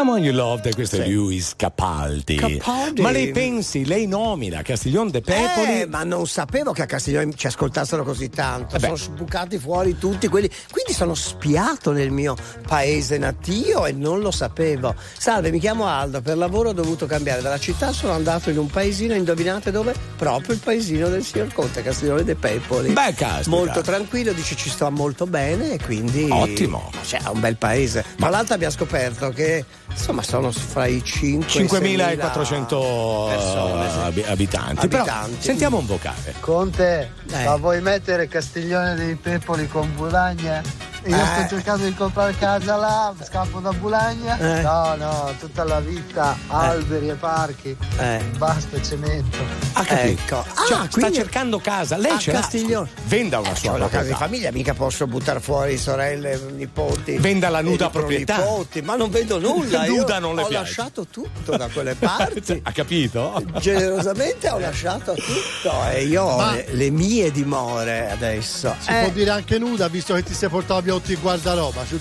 Someone. 0.04 0.22
You 0.24 0.34
Loved, 0.34 0.74
questo 0.74 0.96
è 0.96 1.06
Lewis 1.06 1.54
Capaldi. 1.56 2.36
Capaldi. 2.36 3.00
Ma 3.00 3.10
lei 3.10 3.30
pensi, 3.30 3.84
lei 3.84 4.06
nomina 4.06 4.62
Castiglione 4.62 5.10
de 5.10 5.20
Pepoli? 5.20 5.80
Eh, 5.80 5.86
ma 5.86 6.04
non 6.04 6.26
sapevo 6.26 6.72
che 6.72 6.82
a 6.82 6.86
Castiglione 6.86 7.32
ci 7.34 7.46
ascoltassero 7.46 8.04
così 8.04 8.28
tanto. 8.28 8.78
Sono 8.78 8.96
sbucati 8.96 9.58
fuori 9.58 9.98
tutti 9.98 10.28
quelli. 10.28 10.48
Quindi 10.70 10.92
sono 10.92 11.14
spiato 11.14 11.92
nel 11.92 12.10
mio 12.10 12.36
paese 12.66 13.18
natio 13.18 13.86
e 13.86 13.92
non 13.92 14.20
lo 14.20 14.30
sapevo. 14.30 14.94
Salve, 15.16 15.50
mi 15.50 15.58
chiamo 15.58 15.86
Aldo. 15.86 16.20
Per 16.20 16.36
lavoro 16.36 16.70
ho 16.70 16.74
dovuto 16.74 17.06
cambiare 17.06 17.40
dalla 17.40 17.58
città. 17.58 17.92
Sono 17.92 18.12
andato 18.12 18.50
in 18.50 18.58
un 18.58 18.68
paesino, 18.68 19.14
indovinate 19.14 19.70
dove? 19.70 19.94
Proprio 20.16 20.54
il 20.54 20.60
paesino 20.60 21.08
del 21.08 21.24
signor 21.24 21.52
Conte, 21.52 21.82
Castiglione 21.82 22.24
dei 22.24 22.34
Pepoli. 22.34 22.92
Beh, 22.92 23.14
caspita. 23.14 23.50
Molto 23.50 23.80
tranquillo, 23.80 24.32
dice 24.32 24.54
ci 24.56 24.68
sto 24.68 24.90
molto 24.90 25.26
bene 25.26 25.72
e 25.72 25.78
quindi. 25.82 26.28
Ottimo. 26.30 26.90
Cioè, 27.04 27.22
è 27.22 27.28
un 27.28 27.40
bel 27.40 27.56
paese. 27.56 28.04
Tra 28.16 28.28
l'altro 28.28 28.54
abbiamo 28.54 28.72
scoperto 28.72 29.30
che 29.30 29.64
insomma 29.96 30.22
sono 30.22 30.50
fra 30.50 30.86
i 30.86 31.02
5 31.02 31.46
5.400 31.66 33.28
persone, 33.28 33.90
sì. 33.90 33.98
abi- 33.98 34.22
abitanti. 34.26 34.88
Però 34.88 35.02
Abitanti. 35.02 35.42
sentiamo 35.42 35.78
un 35.78 35.86
vocale. 35.86 36.34
Conte, 36.40 37.12
Eh. 37.32 37.44
ma 37.44 37.56
vuoi 37.56 37.80
mettere 37.80 38.26
Castiglione 38.28 38.94
dei 38.94 39.14
Pepoli 39.14 39.66
con 39.68 39.92
Bulagna? 41.04 41.16
Io 41.16 41.22
Eh. 41.22 41.44
sto 41.46 41.54
cercando 41.56 41.84
di 41.84 41.94
comprare 41.94 42.34
casa 42.38 42.76
là, 42.76 43.14
scappo 43.22 43.58
da 43.60 43.72
Bulagna. 43.72 44.38
Eh. 44.38 44.62
No, 44.62 44.94
no, 44.96 45.34
tutta 45.38 45.64
la 45.64 45.80
vita, 45.80 46.36
alberi 46.48 47.08
e 47.10 47.14
parchi, 47.14 47.76
Eh. 47.98 48.22
basta 48.36 48.80
cemento. 48.82 49.38
Ha 49.74 49.84
capito? 49.84 50.22
Ecco. 50.22 50.44
Cioè, 50.66 50.78
Ah, 50.78 50.88
sta 50.90 51.12
cercando 51.12 51.58
casa. 51.60 51.96
Lei 51.96 52.12
a 52.12 52.14
l'ha. 52.24 52.32
Castiglione. 52.32 52.88
Venda 53.04 53.38
una 53.38 53.54
sua 53.54 53.72
una 53.72 53.88
casa 53.88 54.08
di 54.08 54.14
famiglia, 54.14 54.50
mica 54.52 54.72
posso 54.74 55.06
buttare 55.06 55.40
fuori 55.40 55.76
sorelle, 55.78 56.38
nipoti. 56.54 57.18
Venda 57.18 57.48
la 57.48 57.60
nuda 57.60 57.90
proprietà. 57.90 58.38
nipoti, 58.38 58.82
ma 58.82 58.96
non 58.96 59.10
vendo 59.10 59.38
nulla. 59.38 59.84
io 59.86 59.92
Nuda 60.04 60.18
non 60.18 60.34
le 60.36 60.42
ho 60.42 60.46
piace. 60.46 60.64
lasciato 60.64 61.06
tutto 61.06 61.56
da 61.56 61.68
quelle 61.68 61.94
parti. 61.96 62.60
ha 62.64 62.72
capito? 62.72 63.42
Generosamente 63.58 64.48
ho 64.50 64.58
lasciato 64.58 65.14
tutto 65.14 65.72
e 65.90 66.04
io 66.04 66.22
ho 66.22 66.36
Ma- 66.36 66.52
le, 66.52 66.66
le 66.70 66.90
mie 66.90 67.30
dimore 67.30 68.10
adesso. 68.10 68.74
Si 68.78 68.90
Eh, 68.90 69.00
può 69.04 69.10
dire 69.10 69.30
anche 69.30 69.58
nuda 69.58 69.88
visto 69.88 70.14
che 70.14 70.22
ti 70.22 70.34
sei 70.34 70.48
portato 70.48 70.80
via 70.80 70.93
tutti 70.98 71.12
i 71.12 71.16
guardaroba. 71.16 71.82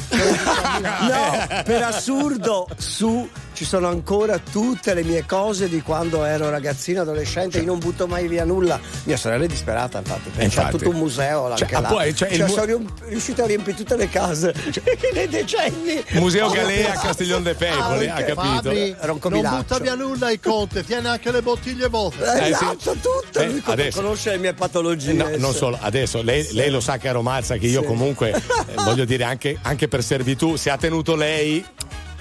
No, 0.73 1.63
per 1.63 1.83
assurdo, 1.83 2.67
su 2.77 3.27
ci 3.53 3.65
sono 3.65 3.87
ancora 3.87 4.39
tutte 4.39 4.95
le 4.95 5.03
mie 5.03 5.25
cose 5.27 5.69
di 5.69 5.81
quando 5.83 6.23
ero 6.25 6.49
ragazzino, 6.49 7.01
adolescente, 7.01 7.59
io 7.59 7.65
non 7.65 7.77
butto 7.79 8.07
mai 8.07 8.27
via 8.27 8.43
nulla. 8.45 8.79
Mia 9.03 9.15
sorella 9.15 9.43
è 9.43 9.47
disperata, 9.47 9.99
infatti, 9.99 10.29
perché 10.31 10.49
c'è 10.49 10.69
tutto 10.69 10.89
un 10.89 10.95
museo 10.95 11.55
Cioè, 11.55 11.69
là. 11.71 11.81
poi, 11.81 12.15
cioè, 12.15 12.29
il 12.29 12.37
Cioè, 12.37 12.47
mu- 12.47 12.53
sono 12.53 12.65
rium- 12.65 12.91
riuscito 13.07 13.43
a 13.43 13.45
riempire 13.45 13.77
tutte 13.77 13.95
le 13.95 14.09
case 14.09 14.53
nei 15.13 15.27
decenni. 15.27 16.03
Museo 16.13 16.47
Oh, 16.47 16.51
Galea 16.51 16.93
a. 16.93 16.99
Castiglione 16.99 17.43
de 17.43 17.53
Pepoli, 17.53 18.07
ha 18.09 18.13
capito? 18.15 18.35
Fabri, 18.41 18.95
non 19.29 19.41
butta 19.57 19.77
via 19.79 19.93
nulla 19.95 20.31
il 20.31 20.39
conte, 20.41 20.83
tiene 20.83 21.09
anche 21.09 21.31
le 21.31 21.41
bottiglie 21.43 21.87
vuote. 21.89 22.23
Eh, 22.23 22.37
Eh, 22.39 22.45
sì. 22.45 22.51
Esatto, 22.51 22.91
tutto. 22.93 23.39
Eh, 23.39 23.45
Lui 23.49 23.61
co- 23.61 23.71
adesso- 23.71 24.01
conosce 24.01 24.31
le 24.31 24.37
mie 24.39 24.53
patologie. 24.53 25.11
Eh, 25.11 25.13
No, 25.13 25.29
non 25.37 25.53
solo, 25.53 25.77
adesso 25.79 26.21
lei, 26.23 26.47
lei 26.53 26.71
lo 26.71 26.79
sa 26.79 26.97
caro 26.97 27.21
Mazza 27.21 27.55
che 27.57 27.67
io 27.67 27.81
Sì. 27.81 27.87
comunque 27.87 28.31
eh, 28.31 28.41
voglio 28.83 29.05
dire 29.05 29.23
anche, 29.23 29.57
anche 29.61 29.87
per 29.87 30.03
servitù 30.03 30.55
se 30.55 30.69
ha 30.69 30.77
tenuto 30.77 31.15
lei 31.15 31.65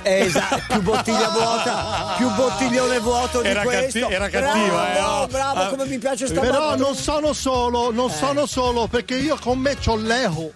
Esatto, 0.05 0.61
più 0.69 0.83
bottiglia 0.83 1.29
vuota, 1.29 2.15
più 2.17 2.29
bottiglione 2.35 2.99
vuoto 2.99 3.41
di 3.41 3.47
Era 3.47 3.63
questo. 3.63 4.01
catti- 4.01 4.13
era 4.13 4.29
cattiva, 4.29 4.67
bravo, 4.67 4.97
eh, 4.97 5.01
oh. 5.23 5.27
bravo, 5.29 5.61
Ah. 5.61 5.67
come 5.69 5.87
mi 5.87 5.99
piace 5.99 6.27
sta 6.27 6.41
Però 6.41 6.59
battuta. 6.59 6.77
non 6.77 6.95
sono 6.97 7.33
solo, 7.33 7.93
non 7.93 8.11
Eh. 8.11 8.13
sono 8.13 8.47
solo, 8.47 8.89
perché 8.89 9.15
io 9.17 9.39
con 9.41 9.59
me 9.61 9.77
c'ho 9.77 9.95
l'eco. 9.97 10.53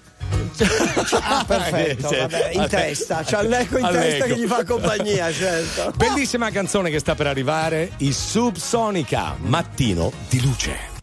Ah, 1.20 1.44
perfetto, 1.46 2.08
Cioè, 2.08 2.20
vabbè, 2.22 2.50
in 2.54 2.66
testa, 2.68 3.22
c'ha 3.24 3.42
l'eco 3.42 3.78
in 3.78 3.84
All'eco. 3.84 4.04
testa 4.04 4.24
che 4.24 4.36
gli 4.40 4.46
fa 4.48 4.64
compagnia, 4.64 5.30
certo. 5.32 5.92
Bellissima 5.94 6.50
canzone 6.50 6.90
che 6.90 6.98
sta 6.98 7.14
per 7.14 7.28
arrivare, 7.28 7.92
i 7.98 8.12
Subsonica, 8.12 9.36
Mattino 9.38 10.10
di 10.28 10.40
luce. 10.42 10.95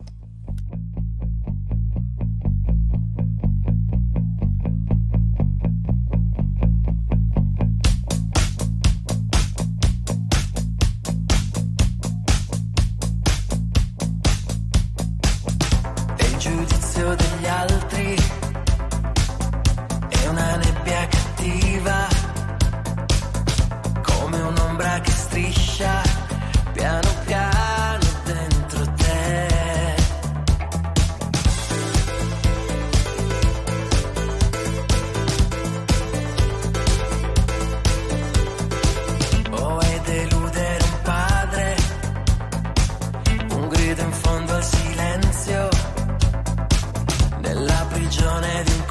Prigione 48.64 48.76
di 48.78 48.84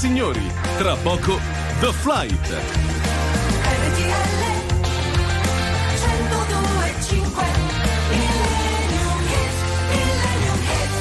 signori, 0.00 0.50
tra 0.78 0.96
poco 0.96 1.38
The 1.78 1.92
Flight. 1.92 2.56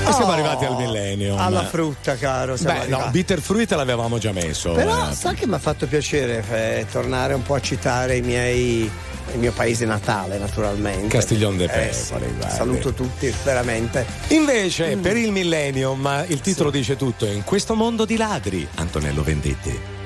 Oh, 0.04 0.12
siamo 0.12 0.32
arrivati 0.34 0.66
al 0.66 0.76
millennio. 0.76 1.36
Oh, 1.36 1.38
alla 1.38 1.64
frutta, 1.64 2.18
caro. 2.18 2.56
Beh, 2.60 2.70
arrivati. 2.70 2.90
no, 3.06 3.10
Bitterfruit 3.10 3.72
l'avevamo 3.72 4.18
già 4.18 4.34
messo. 4.34 4.74
Però, 4.74 5.10
eh. 5.10 5.14
sa 5.14 5.32
che 5.32 5.48
mi 5.48 5.54
ha 5.54 5.60
fatto 5.60 5.88
piacere 5.88 6.44
eh, 6.50 6.86
tornare 6.92 7.34
un 7.34 7.44
po' 7.44 7.54
a 7.54 7.62
citare 7.62 8.18
i 8.18 8.22
miei 8.22 8.92
il 9.34 9.40
mio 9.40 9.52
paese 9.52 9.86
natale 9.86 10.38
naturalmente. 10.38 11.08
Castiglione 11.08 11.58
de 11.58 11.68
Pescoli. 11.68 12.26
Eh. 12.26 12.50
Saluto 12.50 12.94
tutti 12.94 13.34
veramente. 13.44 14.06
Invece 14.30 14.96
mm. 14.96 15.02
per 15.02 15.18
il 15.18 15.32
millennium 15.32 16.26
il 16.28 16.42
titolo 16.42 16.72
sì. 16.72 16.78
dice 16.78 16.96
tutto, 16.96 17.26
in 17.26 17.44
questo 17.44 17.76
mondo 17.76 18.06
di 18.06 18.18
ladri, 18.18 18.68
Antonello 18.76 19.24
Venditti. 19.24 19.99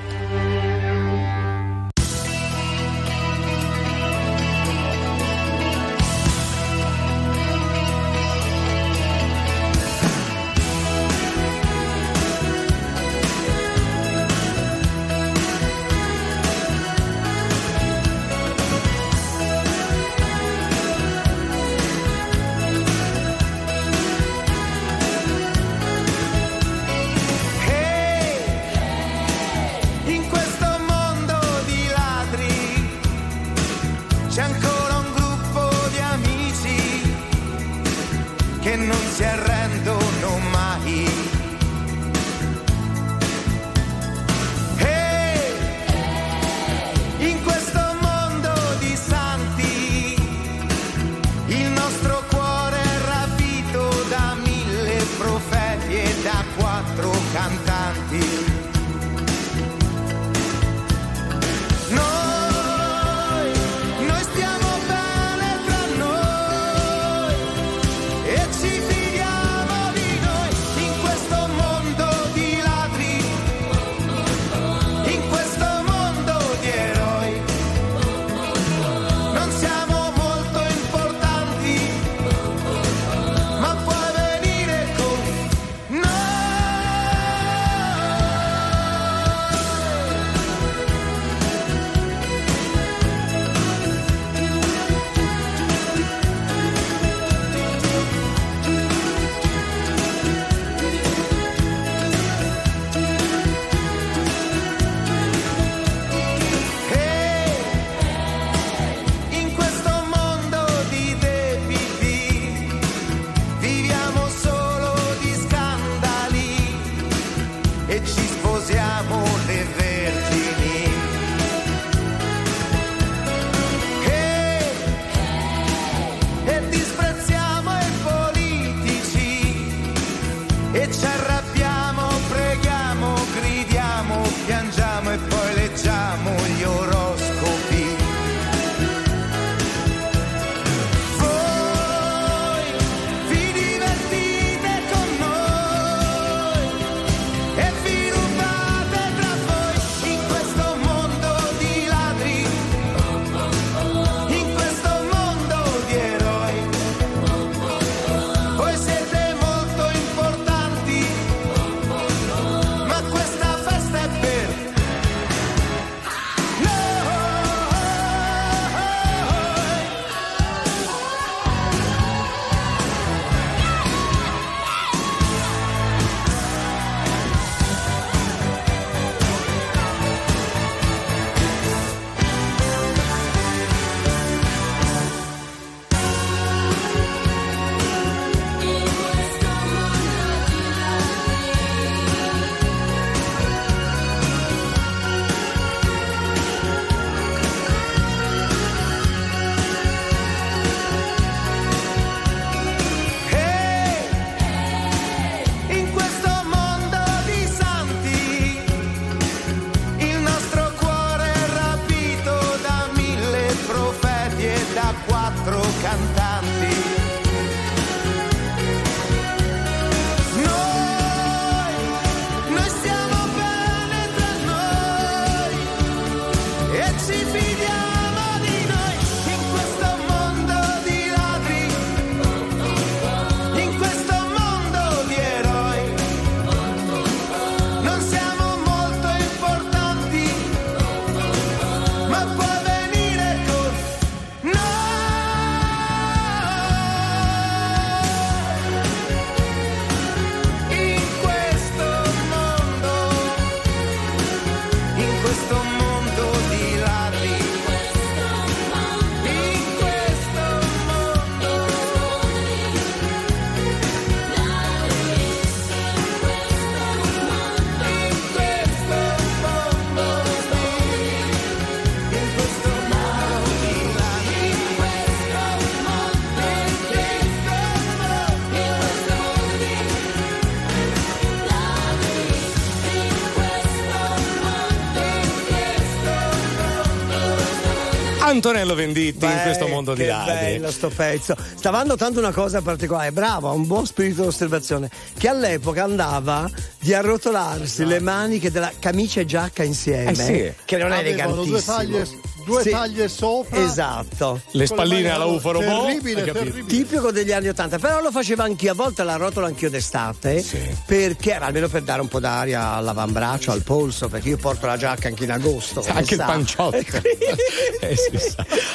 Antonello 288.46 288.74
Venditti 288.74 289.24
in 289.24 289.30
Beh, 289.36 289.42
questo 289.42 289.68
mondo 289.68 289.94
di 289.94 290.02
che 290.02 290.06
ladri. 290.08 290.34
bello 290.34 290.70
sto 290.70 290.90
pezzo. 290.94 291.34
Stava 291.56 291.82
notando 291.82 292.18
una 292.18 292.30
cosa 292.30 292.60
particolare, 292.60 293.10
bravo, 293.10 293.48
ha 293.48 293.52
un 293.52 293.66
buon 293.66 293.86
spirito 293.86 294.20
di 294.20 294.28
osservazione, 294.28 294.90
che 295.16 295.28
all'epoca 295.28 295.82
andava 295.84 296.46
di 296.78 296.92
arrotolarsi 296.92 297.86
le 297.86 298.00
maniche 298.00 298.50
della 298.50 298.70
camicia 298.78 299.20
e 299.20 299.24
giacca 299.24 299.62
insieme, 299.62 300.10
Eh 300.10 300.14
sì. 300.14 300.52
che 300.66 300.76
non 300.76 300.92
è 300.92 300.98
Avevano 300.98 301.36
due 301.44 301.58
elegantissimo. 301.58 301.76
taglie, 301.76 302.08
due 302.44 302.62
Sì. 302.62 302.70
taglie 302.70 303.08
sopra. 303.08 303.58
Esatto. 303.58 304.40
Le 304.52 304.66
spalline 304.66 305.10
alla 305.10 305.24
UFO 305.26 305.52
robot. 305.52 305.86
Terribile, 305.86 306.22
terribile. 306.24 306.66
Tipico 306.66 307.10
degli 307.10 307.32
anni 307.32 307.48
Ottanta, 307.48 307.78
però 307.78 308.00
lo 308.00 308.10
facevo 308.10 308.42
anch'io, 308.42 308.72
a 308.72 308.74
volte 308.74 309.02
la 309.04 309.16
rotolo 309.16 309.46
anch'io 309.46 309.70
d'estate, 309.70 310.44
perché 310.86 311.34
almeno 311.34 311.68
per 311.68 311.82
dare 311.82 312.00
un 312.00 312.08
po' 312.08 312.20
d'aria 312.20 312.72
all'avambraccio, 312.72 313.50
al 313.52 313.62
polso, 313.62 314.08
perché 314.08 314.30
io 314.30 314.36
porto 314.36 314.66
la 314.66 314.76
giacca 314.76 315.08
anche 315.08 315.24
in 315.24 315.30
agosto. 315.32 315.80
come 315.80 315.98
Anche 315.98 316.14
il 316.14 316.20
sa. 316.20 316.26
panciotto. 316.26 316.82
Eh. 317.84 317.96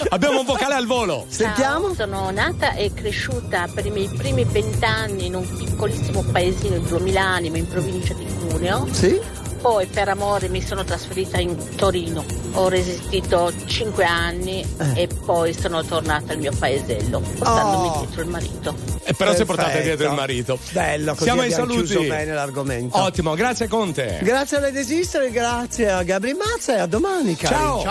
Abbiamo 0.09 0.39
un 0.41 0.45
vocale 0.45 0.73
al 0.75 0.85
volo. 0.85 1.25
Sentiamo? 1.29 1.87
Ciao, 1.87 2.05
sono 2.05 2.29
nata 2.31 2.73
e 2.73 2.93
cresciuta 2.93 3.67
per 3.73 3.85
i 3.85 3.89
miei 3.89 4.07
primi 4.07 4.43
vent'anni 4.43 5.25
in 5.27 5.35
un 5.35 5.47
piccolissimo 5.57 6.23
paesino 6.31 6.77
di 6.77 6.87
2000 6.87 7.21
anime 7.21 7.57
in 7.59 7.67
provincia 7.67 8.13
di 8.13 8.25
Cuneo. 8.47 8.87
Sì? 8.91 9.19
Poi 9.61 9.85
per 9.87 10.07
amore 10.07 10.47
mi 10.47 10.61
sono 10.61 10.83
trasferita 10.85 11.37
in 11.37 11.75
Torino. 11.75 12.23
Ho 12.53 12.69
resistito 12.69 13.51
5 13.65 14.03
anni 14.05 14.65
Eh. 14.95 15.01
e 15.03 15.07
poi 15.07 15.53
sono 15.53 15.83
tornata 15.83 16.31
al 16.33 16.39
mio 16.39 16.51
paesello, 16.57 17.19
portandomi 17.19 17.87
Oh. 17.89 17.99
dietro 17.99 18.21
il 18.21 18.27
marito. 18.29 18.75
E 19.03 19.13
però 19.13 19.33
si 19.35 19.41
è 19.41 19.45
portata 19.45 19.79
dietro 19.79 20.07
il 20.07 20.13
marito. 20.15 20.57
Bello, 20.71 21.11
così 21.11 21.23
Siamo 21.23 21.41
abbiamo 21.41 21.67
saluti. 21.73 22.07
bene 22.07 22.33
l'argomento. 22.33 22.97
Ottimo, 22.97 23.33
grazie 23.33 23.67
Conte. 23.67 24.19
Grazie 24.23 24.57
a 24.57 24.59
lei 24.61 24.71
desistere, 24.71 25.29
grazie 25.31 25.89
a 25.91 26.03
Gabri 26.03 26.33
Mazza 26.33 26.75
e 26.77 26.79
a 26.79 26.85
domenica. 26.85 27.47
Ciao. 27.49 27.83